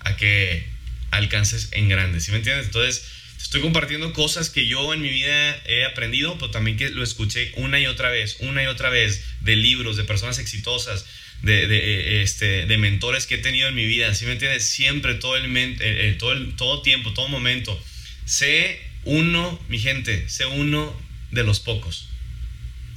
[0.00, 0.64] a que
[1.10, 2.66] alcances en grande, ¿sí me entiendes?
[2.66, 3.04] Entonces,
[3.40, 7.52] Estoy compartiendo cosas que yo en mi vida he aprendido, pero también que lo escuché
[7.56, 11.06] una y otra vez, una y otra vez, de libros, de personas exitosas,
[11.42, 14.14] de, de, eh, este, de mentores que he tenido en mi vida.
[14.14, 14.64] ¿Sí me entiendes?
[14.64, 17.82] Siempre, todo el, eh, eh, todo el todo tiempo, todo momento.
[18.24, 20.94] Sé uno, mi gente, sé uno
[21.30, 22.08] de los pocos.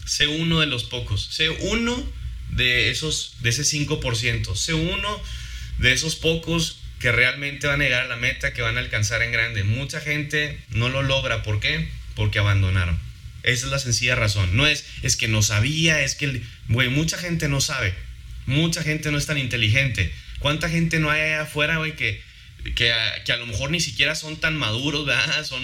[0.05, 1.25] Sé uno de los pocos.
[1.31, 2.11] Sé uno
[2.51, 4.55] de esos, de ese 5%.
[4.55, 5.21] Sé uno
[5.79, 9.21] de esos pocos que realmente van a llegar a la meta, que van a alcanzar
[9.23, 9.65] en grande.
[9.65, 11.43] Mucha gente no lo logra.
[11.43, 11.89] ¿Por qué?
[12.15, 12.97] Porque abandonaron.
[13.43, 14.55] Esa es la sencilla razón.
[14.55, 17.93] No es, es que no sabía, es que, güey, mucha gente no sabe.
[18.45, 20.13] Mucha gente no es tan inteligente.
[20.39, 22.21] ¿Cuánta gente no hay allá afuera, güey, que,
[22.73, 22.93] que,
[23.25, 25.43] que, a lo mejor ni siquiera son tan maduros, ¿verdad?
[25.43, 25.61] Son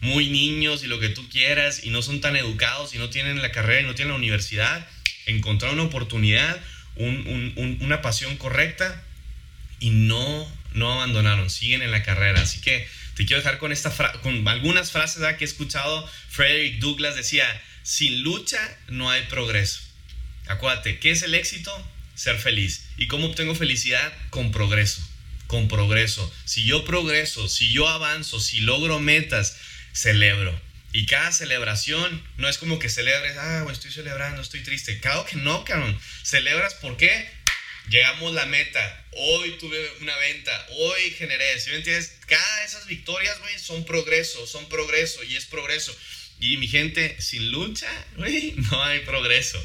[0.00, 3.40] muy niños y lo que tú quieras y no son tan educados y no tienen
[3.40, 4.88] la carrera y no tienen la universidad.
[5.26, 6.60] Encontrar una oportunidad,
[6.96, 9.04] una pasión correcta
[9.78, 12.42] y no, no abandonaron, siguen en la carrera.
[12.42, 13.90] Así que te quiero dejar con, esta
[14.22, 16.08] con algunas frases que he escuchado.
[16.28, 17.46] Frederick Douglass decía,
[17.82, 18.58] sin lucha
[18.88, 19.80] no hay progreso.
[20.46, 21.70] Acuérdate, ¿qué es el éxito?
[22.14, 22.86] Ser feliz.
[22.96, 24.12] ¿Y cómo obtengo felicidad?
[24.30, 25.00] Con progreso.
[25.46, 26.32] Con progreso.
[26.44, 29.56] Si yo progreso, si yo avanzo, si logro metas,
[29.92, 30.58] celebro.
[30.92, 34.98] Y cada celebración no es como que celebres, ah, estoy celebrando, estoy triste.
[34.98, 35.96] Claro que no, cabrón.
[36.24, 37.30] Celebras, ¿por qué?
[37.90, 42.16] Llegamos la meta, hoy tuve una venta, hoy generé, ¿sí me entiendes?
[42.26, 45.94] Cada de esas victorias, güey, son progreso, son progreso y es progreso.
[46.38, 49.62] Y mi gente, sin lucha, güey, no hay progreso.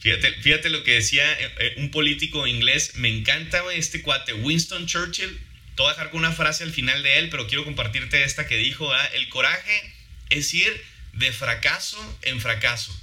[0.00, 4.32] Fíjate, fíjate lo que decía eh, eh, un político inglés, me encanta, güey, este cuate,
[4.32, 5.38] Winston Churchill.
[5.76, 8.46] Te voy a dejar con una frase al final de él, pero quiero compartirte esta
[8.46, 9.06] que dijo, ¿ah?
[9.12, 9.94] el coraje
[10.30, 10.82] es ir
[11.12, 12.98] de fracaso en fracaso.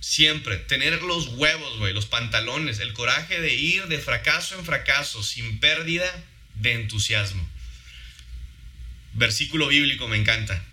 [0.00, 5.22] Siempre, tener los huevos, güey, los pantalones, el coraje de ir de fracaso en fracaso
[5.22, 6.06] sin pérdida
[6.54, 7.46] de entusiasmo.
[9.14, 10.64] Versículo bíblico me encanta.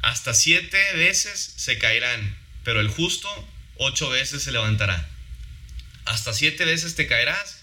[0.00, 3.28] Hasta siete veces se caerán, pero el justo
[3.76, 5.08] ocho veces se levantará.
[6.04, 7.62] Hasta siete veces te caerás,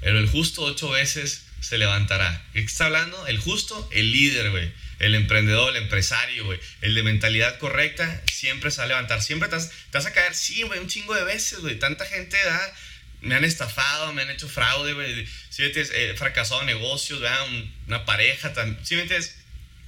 [0.00, 2.44] pero el justo ocho veces se levantará.
[2.52, 3.26] ¿Qué está hablando?
[3.26, 6.46] El justo, el líder, güey el emprendedor, el empresario,
[6.82, 9.22] el de mentalidad correcta, siempre se va a levantar.
[9.22, 11.78] Siempre te vas, a caer, sí, güey, un chingo de veces, güey.
[11.78, 12.74] Tanta gente da,
[13.22, 15.26] me han estafado, me han hecho fraude, güey.
[15.48, 17.46] Si he fracasado negocios, ¿verdad?
[17.86, 18.52] una pareja,
[18.84, 19.36] si me entiendes,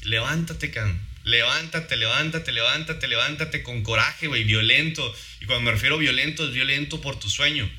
[0.03, 0.99] levántate, can.
[1.25, 5.15] Levántate, levántate, levántate, levántate con coraje, güey, violento.
[5.43, 7.71] Y cuando me refiero a violento, es violento por tu sueño.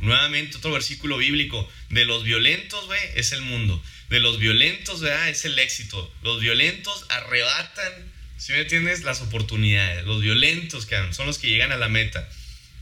[0.00, 1.70] Nuevamente, otro versículo bíblico.
[1.88, 5.28] De los violentos, güey, es el mundo de los violentos, ¿verdad?
[5.28, 6.12] Es el éxito.
[6.22, 7.92] Los violentos arrebatan,
[8.36, 10.04] si me entiendes, las oportunidades.
[10.04, 12.28] Los violentos que son los que llegan a la meta.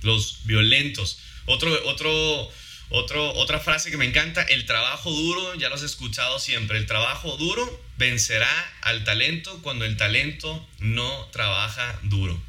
[0.02, 1.18] Los violentos.
[1.46, 2.52] Otro, otro,
[2.90, 6.86] otro, otra frase que me encanta, el trabajo duro, ya lo has escuchado siempre, el
[6.86, 8.48] trabajo duro vencerá
[8.82, 12.40] al talento cuando el talento no trabaja duro.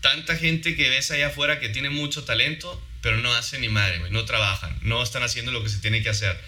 [0.00, 4.00] Tanta gente que ves allá afuera que tiene mucho talento, pero no hace ni madre,
[4.10, 6.38] no trabajan, no están haciendo lo que se tiene que hacer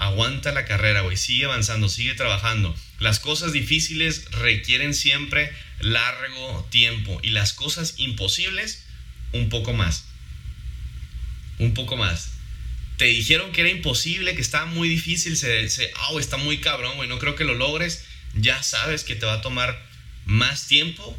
[0.00, 2.74] aguanta la carrera, güey, sigue avanzando, sigue trabajando.
[2.98, 8.86] Las cosas difíciles requieren siempre largo tiempo y las cosas imposibles
[9.32, 10.06] un poco más.
[11.58, 12.32] Un poco más.
[12.96, 16.96] Te dijeron que era imposible, que estaba muy difícil, se, se oh, está muy cabrón,
[16.96, 18.06] güey, no creo que lo logres.
[18.34, 19.82] Ya sabes que te va a tomar
[20.24, 21.18] más tiempo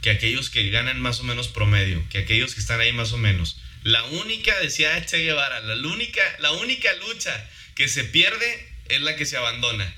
[0.00, 3.18] que aquellos que ganan más o menos promedio, que aquellos que están ahí más o
[3.18, 3.58] menos.
[3.82, 9.14] La única, decía Che Guevara, la única, la única lucha que se pierde es la
[9.14, 9.94] que se abandona.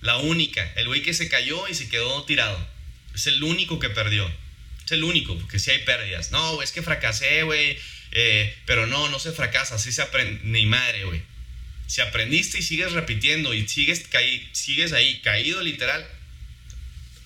[0.00, 0.72] La única.
[0.74, 2.58] El güey que se cayó y se quedó tirado.
[3.14, 4.28] Es el único que perdió.
[4.84, 6.32] Es el único, porque si hay pérdidas.
[6.32, 7.78] No, es que fracasé, güey.
[8.10, 9.76] Eh, pero no, no se fracasa.
[9.76, 10.40] Así se aprende.
[10.42, 11.22] Ni madre, güey.
[11.86, 14.04] Si aprendiste y sigues repitiendo y sigues,
[14.52, 16.08] sigues ahí caído literal,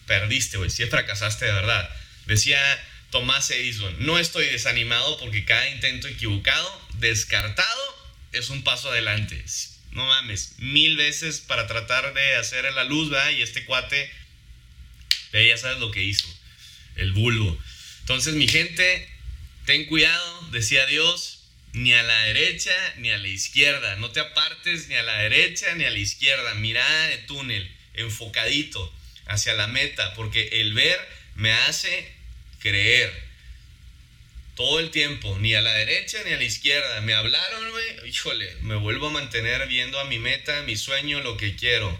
[0.06, 0.70] perdiste, güey.
[0.70, 1.88] Si fracasaste de verdad.
[2.26, 2.58] Decía
[3.10, 7.85] Tomás Edison, no estoy desanimado porque cada intento equivocado, descartado,
[8.38, 9.44] es un paso adelante.
[9.92, 13.30] No mames, mil veces para tratar de hacer la luz, ¿verdad?
[13.30, 14.10] Y este cuate,
[15.32, 16.28] ya sabes lo que hizo,
[16.96, 17.58] el bulbo.
[18.00, 19.08] Entonces, mi gente,
[19.64, 23.96] ten cuidado, decía Dios, ni a la derecha ni a la izquierda.
[23.96, 26.54] No te apartes ni a la derecha ni a la izquierda.
[26.54, 28.92] Mirada de túnel, enfocadito
[29.26, 30.98] hacia la meta, porque el ver
[31.34, 32.10] me hace
[32.60, 33.25] creer
[34.56, 37.00] todo el tiempo, ni a la derecha ni a la izquierda.
[37.02, 41.36] Me hablaron, güey, híjole, me vuelvo a mantener viendo a mi meta, mi sueño, lo
[41.36, 41.96] que quiero.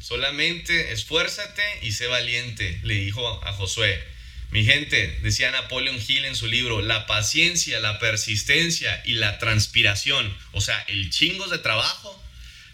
[0.00, 4.02] Solamente esfuérzate y sé valiente, le dijo a Josué.
[4.50, 10.34] Mi gente, decía Napoleon Hill en su libro, la paciencia, la persistencia y la transpiración,
[10.52, 12.22] o sea, el chingos de trabajo,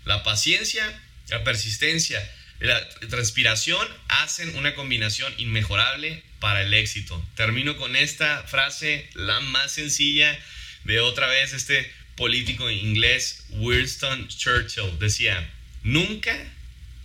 [0.04, 2.20] la paciencia, la persistencia,
[2.62, 7.20] la transpiración hacen una combinación inmejorable para el éxito.
[7.34, 10.38] Termino con esta frase, la más sencilla
[10.84, 14.96] de otra vez este político inglés Winston Churchill.
[15.00, 15.50] Decía,
[15.82, 16.36] nunca,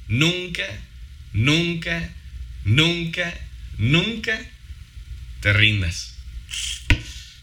[0.08, 0.68] nunca,
[1.34, 2.14] nunca,
[2.64, 3.34] nunca,
[3.78, 4.40] nunca
[5.42, 6.14] te rindas.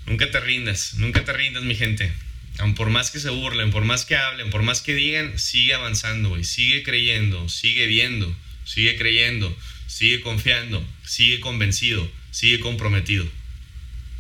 [0.07, 2.13] Nunca te rindas, nunca te rindas, mi gente.
[2.59, 5.75] Aun por más que se burlen, por más que hablen, por más que digan, sigue
[5.75, 8.35] avanzando, Sigue creyendo, sigue viendo,
[8.65, 9.57] sigue creyendo
[9.95, 13.25] sigue confiando, sigue convencido, sigue comprometido.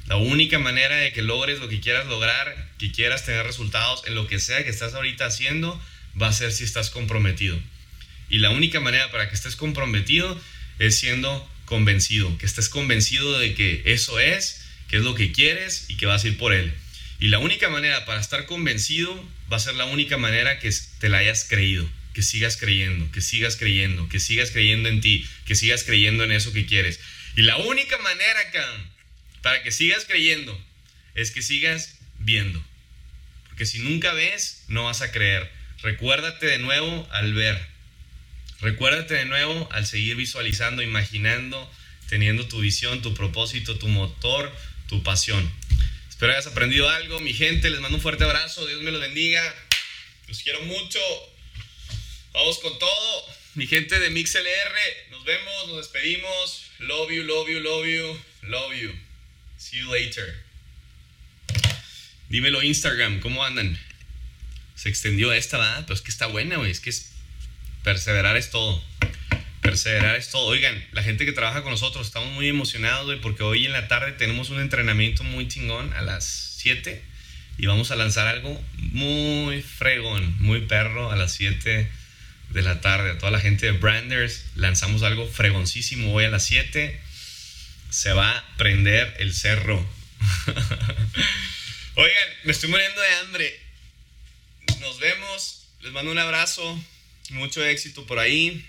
[0.06, 4.14] La única manera de que logres lo que quieras lograr, que quieras tener resultados en
[4.14, 5.82] lo que sea que estás ahorita haciendo,
[6.20, 7.58] va a ser si estás comprometido.
[8.30, 10.40] Y la única manera para que estés comprometido
[10.78, 15.86] es siendo convencido, que estés convencido de que eso es, que es lo que quieres
[15.88, 16.72] y que vas a ir por él.
[17.20, 19.12] Y la única manera para estar convencido
[19.52, 23.20] va a ser la única manera que te la hayas creído, que sigas creyendo, que
[23.20, 27.00] sigas creyendo, que sigas creyendo en ti, que sigas creyendo en eso que quieres.
[27.36, 28.40] Y la única manera,
[29.42, 30.58] para que sigas creyendo
[31.14, 32.62] es que sigas viendo.
[33.48, 35.50] Porque si nunca ves, no vas a creer.
[35.82, 37.60] Recuérdate de nuevo al ver.
[38.60, 41.70] Recuérdate de nuevo al seguir visualizando, imaginando,
[42.08, 44.52] teniendo tu visión, tu propósito, tu motor,
[44.88, 45.48] tu pasión.
[46.24, 47.68] Espero hayas aprendido algo, mi gente.
[47.68, 48.66] Les mando un fuerte abrazo.
[48.66, 49.54] Dios me los bendiga.
[50.26, 50.98] Los quiero mucho.
[52.32, 53.26] Vamos con todo.
[53.56, 56.62] Mi gente de MixLR, nos vemos, nos despedimos.
[56.78, 58.90] Love you, love you, love you, love you.
[59.58, 60.42] See you later.
[62.30, 63.78] Dímelo Instagram, ¿cómo andan?
[64.76, 65.82] Se extendió esta, ¿verdad?
[65.82, 66.70] Pero es que está buena, güey.
[66.70, 67.12] Es que es...
[67.82, 68.82] perseverar es todo.
[69.64, 70.44] Perseverar es todo.
[70.44, 73.88] Oigan, la gente que trabaja con nosotros, estamos muy emocionados, güey, porque hoy en la
[73.88, 76.26] tarde tenemos un entrenamiento muy chingón a las
[76.58, 77.02] 7
[77.56, 81.90] y vamos a lanzar algo muy fregón, muy perro a las 7
[82.50, 83.12] de la tarde.
[83.12, 87.00] A toda la gente de Branders lanzamos algo fregoncísimo hoy a las 7.
[87.88, 89.82] Se va a prender el cerro.
[91.94, 93.60] Oigan, me estoy muriendo de hambre.
[94.80, 95.68] Nos vemos.
[95.80, 96.78] Les mando un abrazo.
[97.30, 98.62] Mucho éxito por ahí.